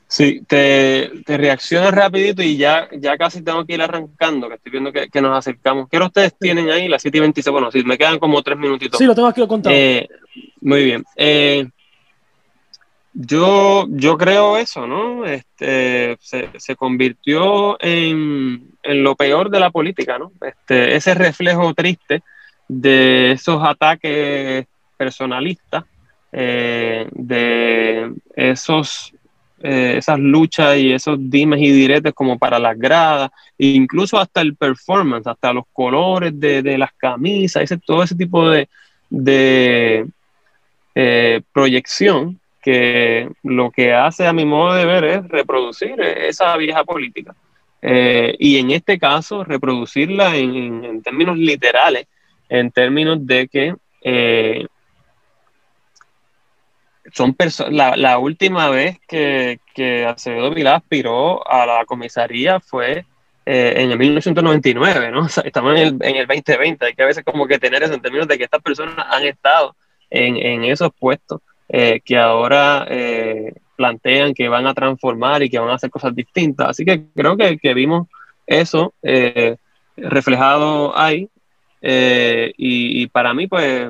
Sí, 0.09 0.41
te, 0.47 1.13
te 1.27 1.37
reaccionas 1.37 1.93
rapidito 1.93 2.43
y 2.43 2.57
ya, 2.57 2.89
ya 2.99 3.19
casi 3.19 3.43
tengo 3.43 3.67
que 3.67 3.75
ir 3.75 3.83
arrancando, 3.83 4.49
que 4.49 4.55
estoy 4.55 4.73
viendo 4.73 4.91
que, 4.91 5.21
nos 5.21 5.37
acercamos. 5.37 5.87
¿Qué 5.91 5.99
ustedes 5.99 6.35
tienen 6.39 6.71
ahí? 6.71 6.89
Las 6.89 7.03
7 7.03 7.19
y 7.19 7.21
26. 7.21 7.53
Bueno, 7.53 7.71
sí, 7.71 7.85
me 7.85 7.99
quedan 7.99 8.19
como 8.19 8.43
tres 8.43 8.57
minutitos. 8.57 8.97
Sí, 8.97 9.05
lo 9.05 9.15
tengo 9.15 9.29
aquí 9.29 9.47
contado. 9.47 9.75
Eh, 9.77 10.09
muy 10.63 10.83
bien. 10.83 11.05
Eh, 11.15 11.69
yo, 13.13 13.87
yo 13.91 14.17
creo 14.17 14.57
eso, 14.57 14.87
¿no? 14.87 15.27
Este, 15.27 16.17
se, 16.21 16.49
se 16.57 16.75
convirtió 16.75 17.77
en, 17.79 18.63
en, 18.83 19.03
lo 19.03 19.15
peor 19.15 19.51
de 19.51 19.61
la 19.61 19.71
política, 19.71 20.19
¿no? 20.19 20.33
Este, 20.41 20.97
ese 20.97 21.13
reflejo 21.13 21.75
triste 21.75 22.23
de 22.67 23.33
esos 23.33 23.63
ataques 23.63 24.67
personalistas, 24.97 25.85
eh, 26.33 27.07
de 27.13 28.13
esos 28.37 29.13
eh, 29.63 29.95
esas 29.99 30.19
luchas 30.19 30.77
y 30.77 30.93
esos 30.93 31.19
dimes 31.19 31.61
y 31.61 31.71
diretes 31.71 32.15
como 32.15 32.39
para 32.39 32.59
las 32.59 32.79
gradas, 32.79 33.31
e 33.59 33.67
incluso 33.69 34.19
hasta 34.19 34.41
el 34.41 34.55
performance, 34.55 35.27
hasta 35.27 35.53
los 35.53 35.65
colores 35.73 36.39
de, 36.39 36.79
las 36.79 36.93
camisas, 36.93 37.65
ese, 37.65 37.79
todo 37.79 38.03
ese 38.03 38.15
tipo 38.15 38.49
de, 38.49 38.69
de 39.11 40.07
eh, 40.95 41.41
proyección 41.53 42.39
que 42.63 43.29
lo 43.43 43.71
que 43.71 43.93
hace 43.95 44.27
a 44.27 44.33
mi 44.33 44.45
modo 44.45 44.75
de 44.75 44.85
ver 44.85 45.05
es 45.05 45.29
reproducir 45.29 46.01
esa 46.01 46.57
vieja 46.57 46.85
política. 46.85 47.35
Eh, 47.81 48.35
y 48.39 48.59
en 48.59 48.71
este 48.71 48.99
caso, 48.99 49.45
reproducirla 49.45 50.37
en, 50.37 51.03
términos 51.03 51.37
literales, 51.39 52.07
en 52.49 52.71
términos 52.71 53.27
de 53.27 53.49
que 53.49 53.75
son 57.13 57.37
la, 57.71 57.97
la, 57.97 58.19
última 58.19 58.69
vez 58.71 58.99
que, 59.07 59.61
que 59.75 60.05
Acevedo 60.05 60.51
Vilá 60.51 60.77
aspiró 60.77 61.49
a 61.49 61.67
la 61.67 61.85
comisaría 61.85 62.61
fue 62.61 63.05
eh, 63.51 63.83
en 63.83 63.91
el 63.91 63.99
1999, 63.99 65.11
¿no? 65.11 65.27
estamos 65.45 65.73
en 65.73 65.79
el, 65.79 65.89
en 66.03 66.17
el 66.17 66.27
2020, 66.27 66.85
hay 66.85 66.95
que 66.95 67.03
a 67.03 67.07
veces 67.07 67.25
como 67.25 67.47
que 67.47 67.59
tener 67.59 67.83
eso 67.83 67.95
en 67.95 68.03
términos 68.03 68.29
de 68.29 68.37
que 68.37 68.45
estas 68.45 68.61
personas 68.61 68.95
han 69.09 69.25
estado 69.25 69.75
en, 70.11 70.37
en 70.37 70.65
esos 70.65 70.91
puestos 70.93 71.41
eh, 71.71 72.01
que 72.05 72.19
ahora 72.19 72.87
eh, 72.91 73.55
plantean 73.75 74.35
que 74.35 74.51
van 74.51 74.67
a 74.67 74.75
transformar 74.75 75.43
y 75.43 75.49
que 75.49 75.59
van 75.59 75.71
a 75.71 75.77
hacer 75.77 75.89
cosas 75.89 76.15
distintas. 76.15 76.69
Así 76.69 76.85
que 76.85 77.05
creo 77.17 77.39
que, 77.39 77.57
que 77.57 77.73
vimos 77.73 78.09
eso 78.47 78.93
reflejado 79.97 80.97
ahí 80.99 81.31
y 81.81 83.07
para 83.07 83.33
mí 83.33 83.47
pues 83.47 83.89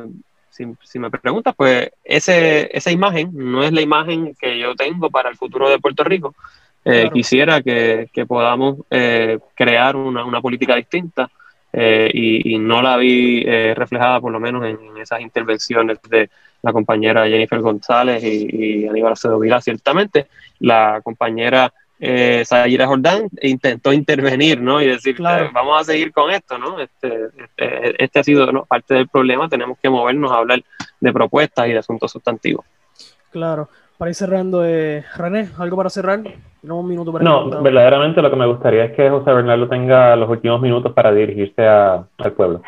si, 0.83 0.99
me 0.99 1.11
preguntas, 1.11 1.55
pues 1.57 1.91
ese, 2.05 2.77
esa 2.77 2.91
imagen 2.91 3.31
no 3.33 3.63
es 3.63 3.73
la 3.73 3.81
imagen 3.81 4.35
que 4.35 4.59
yo 4.59 4.75
tengo 4.75 5.11
para 5.11 5.29
el 5.31 5.37
futuro 5.37 5.69
de 5.69 5.79
Puerto 5.79 6.05
Rico. 6.05 6.35
Eh, 6.85 7.11
quisiera 7.13 7.61
que, 7.63 8.09
podamos 8.27 8.79
eh, 8.91 9.39
crear 9.55 9.97
una, 9.97 10.41
política 10.41 10.75
distinta 10.77 11.31
eh, 11.73 12.11
y, 12.13 12.59
no 12.59 12.81
la 12.83 12.97
vi 12.97 13.45
reflejada 13.75 14.21
por 14.21 14.33
lo 14.33 14.41
menos 14.41 14.65
en, 14.65 14.79
esas 14.97 15.21
intervenciones 15.21 15.99
de 16.09 16.31
la 16.63 16.73
compañera 16.73 17.29
Jennifer 17.29 17.61
González 17.61 18.23
y, 18.25 18.83
y 18.85 18.89
Aníbal 18.89 19.13
Acedo 19.13 19.41
Ciertamente, 19.61 20.27
la 20.61 21.01
compañera 21.03 21.73
eh, 22.01 22.45
Sayira 22.45 22.87
Jordán 22.87 23.29
intentó 23.43 23.93
intervenir, 23.93 24.61
¿no? 24.61 24.81
Y 24.81 24.87
decir, 24.87 25.17
eh, 25.19 25.51
vamos 25.53 25.81
a 25.81 25.85
seguir 25.85 26.13
con 26.13 26.31
esto, 26.31 26.59
¿no? 26.59 26.81
Este, 26.81 27.29
este, 27.37 28.05
este 28.05 28.19
ha 28.19 28.25
sido 28.25 28.65
parte 28.65 28.95
del 28.95 29.09
problema, 29.09 29.49
tenemos 29.49 29.79
que 29.83 29.91
movernos 29.91 30.31
a 30.31 30.37
hablar 30.37 30.63
de 31.01 31.13
propuestas 31.13 31.67
y 31.67 31.73
de 31.73 31.79
asuntos 31.79 32.11
sustantivos. 32.13 32.65
Claro. 33.31 33.69
Para 33.99 34.11
ir 34.11 34.15
cerrando, 34.15 34.65
eh, 34.65 35.05
René, 35.17 35.49
¿algo 35.59 35.77
para 35.77 35.91
cerrar? 35.91 36.21
No, 36.63 36.79
un 36.79 36.89
minuto 36.89 37.13
para 37.13 37.25
No, 37.25 37.63
verdaderamente 37.63 38.23
lo 38.23 38.31
que 38.31 38.37
me 38.37 38.47
gustaría 38.47 38.85
es 38.85 38.93
que 38.93 39.11
José 39.11 39.33
Bernardo 39.33 39.69
tenga 39.69 40.15
los 40.15 40.31
últimos 40.31 40.61
minutos 40.61 40.93
para 40.93 41.13
dirigirse 41.13 41.67
al 41.67 42.33
pueblo. 42.37 42.63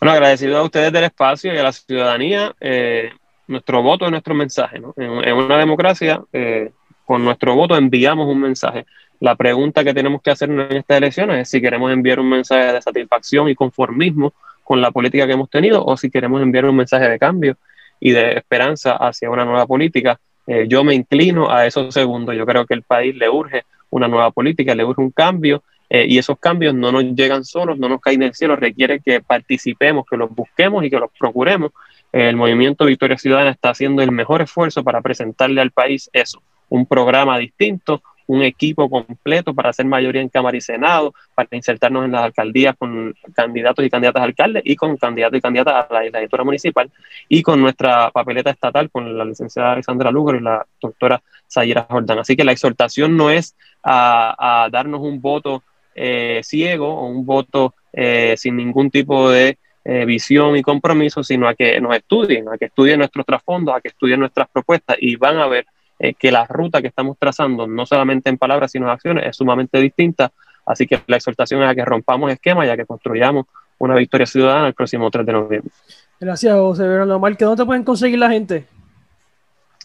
Bueno, 0.00 0.14
agradecido 0.14 0.58
a 0.58 0.64
ustedes 0.64 0.92
del 0.92 1.04
espacio 1.04 1.54
y 1.54 1.58
a 1.58 1.62
la 1.62 1.70
ciudadanía. 1.70 2.52
Eh, 2.60 3.12
nuestro 3.46 3.82
voto 3.82 4.04
es 4.04 4.10
nuestro 4.10 4.34
mensaje. 4.34 4.80
¿no? 4.80 4.94
En, 4.96 5.32
una 5.32 5.56
democracia, 5.56 6.20
eh, 6.32 6.72
con 7.04 7.24
nuestro 7.24 7.54
voto 7.54 7.76
enviamos 7.76 8.28
un 8.28 8.40
mensaje. 8.40 8.86
La 9.20 9.36
pregunta 9.36 9.84
que 9.84 9.94
tenemos 9.94 10.20
que 10.20 10.30
hacer 10.30 10.50
en 10.50 10.60
estas 10.60 10.98
elecciones 10.98 11.42
es 11.42 11.48
si 11.48 11.60
queremos 11.60 11.92
enviar 11.92 12.18
un 12.18 12.28
mensaje 12.28 12.72
de 12.72 12.82
satisfacción 12.82 13.48
y 13.48 13.54
conformismo 13.54 14.34
con 14.64 14.80
la 14.80 14.90
política 14.90 15.26
que 15.26 15.32
hemos 15.34 15.50
tenido 15.50 15.84
o 15.84 15.96
si 15.96 16.10
queremos 16.10 16.42
enviar 16.42 16.64
un 16.64 16.76
mensaje 16.76 17.08
de 17.08 17.18
cambio 17.18 17.56
y 18.00 18.10
de 18.10 18.32
esperanza 18.32 18.96
hacia 18.96 19.30
una 19.30 19.44
nueva 19.44 19.66
política. 19.66 20.18
Eh, 20.46 20.66
yo 20.68 20.82
me 20.82 20.94
inclino 20.94 21.50
a 21.50 21.66
esos 21.66 21.94
segundos. 21.94 22.34
Yo 22.36 22.44
creo 22.46 22.66
que 22.66 22.74
el 22.74 22.82
país 22.82 23.14
le 23.14 23.28
urge 23.28 23.62
una 23.90 24.08
nueva 24.08 24.30
política, 24.30 24.74
le 24.74 24.84
urge 24.84 25.00
un 25.00 25.10
cambio 25.10 25.62
eh, 25.88 26.06
y 26.08 26.18
esos 26.18 26.38
cambios 26.38 26.74
no 26.74 26.90
nos 26.90 27.04
llegan 27.04 27.44
solos, 27.44 27.78
no 27.78 27.88
nos 27.88 28.00
caen 28.00 28.20
del 28.20 28.34
cielo, 28.34 28.56
requiere 28.56 29.00
que 29.00 29.20
participemos, 29.20 30.06
que 30.10 30.16
los 30.16 30.34
busquemos 30.34 30.84
y 30.84 30.90
que 30.90 30.98
los 30.98 31.10
procuremos. 31.18 31.70
el 32.12 32.34
movimiento 32.34 32.86
Victoria 32.86 33.18
Ciudadana 33.18 33.50
está 33.50 33.70
haciendo 33.70 34.02
el 34.02 34.10
mejor 34.10 34.42
esfuerzo 34.42 34.82
para 34.82 35.00
presentarle 35.00 35.60
al 35.60 35.70
país 35.70 36.10
eso, 36.12 36.42
un 36.72 36.86
programa 36.86 37.36
distinto, 37.36 38.02
un 38.26 38.42
equipo 38.42 38.88
completo 38.88 39.52
para 39.52 39.70
hacer 39.70 39.84
mayoría 39.84 40.22
en 40.22 40.30
Cámara 40.30 40.56
y 40.56 40.62
Senado, 40.62 41.12
para 41.34 41.48
insertarnos 41.52 42.06
en 42.06 42.12
las 42.12 42.24
alcaldías 42.24 42.74
con 42.78 43.14
candidatos 43.34 43.84
y 43.84 43.90
candidatas 43.90 44.22
a 44.22 44.24
alcaldes 44.24 44.62
y 44.64 44.74
con 44.74 44.96
candidatos 44.96 45.38
y 45.38 45.42
candidatas 45.42 45.86
a 45.90 45.92
la 45.92 46.00
legislatura 46.00 46.44
municipal 46.44 46.90
y 47.28 47.42
con 47.42 47.60
nuestra 47.60 48.10
papeleta 48.10 48.48
estatal 48.48 48.90
con 48.90 49.18
la 49.18 49.24
licenciada 49.26 49.72
Alexandra 49.72 50.10
Lugar 50.10 50.36
y 50.36 50.40
la 50.40 50.66
doctora 50.80 51.20
Sayera 51.46 51.86
Jordán. 51.90 52.20
Así 52.20 52.36
que 52.36 52.44
la 52.44 52.52
exhortación 52.52 53.18
no 53.18 53.28
es 53.28 53.54
a, 53.82 54.66
darnos 54.72 55.02
un 55.02 55.20
voto 55.20 55.62
eh, 55.94 56.40
ciego 56.42 56.88
o 56.88 57.06
un 57.06 57.26
voto 57.26 57.74
eh, 57.92 58.34
sin 58.38 58.56
ningún 58.56 58.90
tipo 58.90 59.28
de 59.28 59.58
eh, 59.84 60.06
visión 60.06 60.56
y 60.56 60.62
compromiso, 60.62 61.22
sino 61.22 61.48
a 61.48 61.54
que 61.54 61.78
nos 61.82 61.94
estudien, 61.94 62.48
a 62.48 62.56
que 62.56 62.66
estudien 62.66 62.98
nuestros 62.98 63.26
trasfondos, 63.26 63.74
a 63.74 63.80
que 63.82 63.88
estudien 63.88 64.20
nuestras 64.20 64.48
propuestas 64.48 64.96
y 64.98 65.16
van 65.16 65.36
a 65.36 65.48
ver 65.48 65.66
eh, 66.02 66.14
que 66.14 66.32
la 66.32 66.44
ruta 66.46 66.82
que 66.82 66.88
estamos 66.88 67.16
trazando, 67.16 67.68
no 67.68 67.86
solamente 67.86 68.28
en 68.28 68.36
palabras, 68.36 68.72
sino 68.72 68.86
en 68.86 68.90
acciones, 68.90 69.24
es 69.24 69.36
sumamente 69.36 69.78
distinta. 69.78 70.32
Así 70.66 70.84
que 70.84 71.00
la 71.06 71.16
exhortación 71.16 71.62
es 71.62 71.68
a 71.68 71.76
que 71.76 71.84
rompamos 71.84 72.32
esquemas 72.32 72.66
y 72.66 72.70
a 72.70 72.76
que 72.76 72.84
construyamos 72.84 73.46
una 73.78 73.94
victoria 73.94 74.26
ciudadana 74.26 74.66
el 74.66 74.74
próximo 74.74 75.08
3 75.08 75.24
de 75.24 75.32
noviembre. 75.32 75.70
Gracias, 76.18 76.52
José 76.54 76.88
Bernardo 76.88 77.20
Márquez. 77.20 77.46
¿Dónde 77.46 77.64
pueden 77.64 77.84
conseguir 77.84 78.18
la 78.18 78.28
gente? 78.30 78.66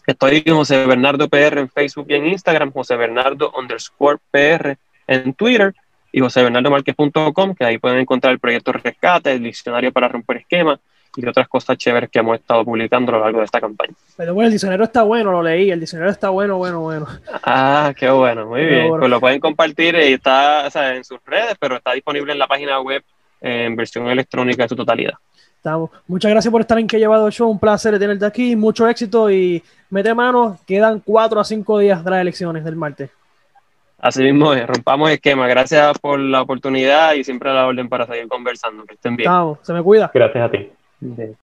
Estoy 0.08 0.42
en 0.44 0.56
José 0.56 0.86
Bernardo 0.86 1.28
PR 1.28 1.58
en 1.60 1.68
Facebook 1.68 2.06
y 2.08 2.14
en 2.14 2.26
Instagram, 2.26 2.72
José 2.72 2.96
Bernardo 2.96 3.52
underscore 3.56 4.18
PR 4.32 4.76
en 5.06 5.34
Twitter 5.34 5.72
y 6.10 6.18
josebernardomarquez.com, 6.18 7.54
que 7.54 7.64
ahí 7.64 7.78
pueden 7.78 7.98
encontrar 7.98 8.32
el 8.32 8.40
proyecto 8.40 8.72
Rescate, 8.72 9.30
el 9.30 9.44
diccionario 9.44 9.92
para 9.92 10.08
romper 10.08 10.38
esquemas 10.38 10.80
y 11.16 11.26
otras 11.26 11.48
cosas 11.48 11.76
chéveres 11.76 12.10
que 12.10 12.18
hemos 12.18 12.38
estado 12.38 12.64
publicando 12.64 13.12
a 13.12 13.18
lo 13.18 13.24
largo 13.24 13.38
de 13.38 13.44
esta 13.44 13.60
campaña. 13.60 13.94
Pero 14.16 14.34
bueno, 14.34 14.46
el 14.46 14.52
diccionario 14.52 14.84
está 14.84 15.02
bueno, 15.02 15.32
lo 15.32 15.42
leí, 15.42 15.70
el 15.70 15.80
diccionario 15.80 16.12
está 16.12 16.28
bueno, 16.28 16.58
bueno, 16.58 16.80
bueno. 16.80 17.06
Ah, 17.42 17.92
qué 17.96 18.10
bueno, 18.10 18.46
muy 18.46 18.64
bien. 18.64 18.88
Pues 18.88 19.10
lo 19.10 19.20
pueden 19.20 19.40
compartir 19.40 19.94
y 19.96 20.14
está 20.14 20.68
en 20.94 21.04
sus 21.04 21.18
redes, 21.24 21.56
pero 21.58 21.76
está 21.76 21.92
disponible 21.92 22.32
en 22.32 22.38
la 22.38 22.46
página 22.46 22.80
web 22.80 23.02
en 23.40 23.76
versión 23.76 24.08
electrónica 24.08 24.64
en 24.64 24.68
su 24.68 24.76
totalidad. 24.76 25.14
Estamos. 25.56 25.90
Muchas 26.06 26.30
gracias 26.30 26.52
por 26.52 26.60
estar 26.60 26.78
en 26.78 26.86
Que 26.86 26.98
Llevado 26.98 27.30
Show, 27.30 27.50
un 27.50 27.58
placer 27.58 27.98
tenerte 27.98 28.24
aquí, 28.24 28.54
mucho 28.54 28.88
éxito 28.88 29.30
y 29.30 29.62
mete 29.90 30.14
mano, 30.14 30.58
quedan 30.66 31.00
cuatro 31.00 31.40
a 31.40 31.44
cinco 31.44 31.78
días 31.78 32.04
de 32.04 32.10
las 32.10 32.20
elecciones 32.20 32.64
del 32.64 32.76
martes. 32.76 33.10
Así 34.00 34.22
mismo 34.22 34.54
es, 34.54 34.64
rompamos 34.64 35.10
esquema. 35.10 35.48
Gracias 35.48 35.98
por 35.98 36.20
la 36.20 36.42
oportunidad 36.42 37.14
y 37.14 37.24
siempre 37.24 37.50
a 37.50 37.54
la 37.54 37.66
orden 37.66 37.88
para 37.88 38.06
seguir 38.06 38.28
conversando. 38.28 38.84
Que 38.84 38.94
estén 38.94 39.16
bien. 39.16 39.28
Estamos, 39.28 39.58
se 39.62 39.72
me 39.72 39.82
cuida. 39.82 40.10
Gracias 40.14 40.44
a 40.44 40.50
ti. 40.50 40.70
Indeed 41.02 41.36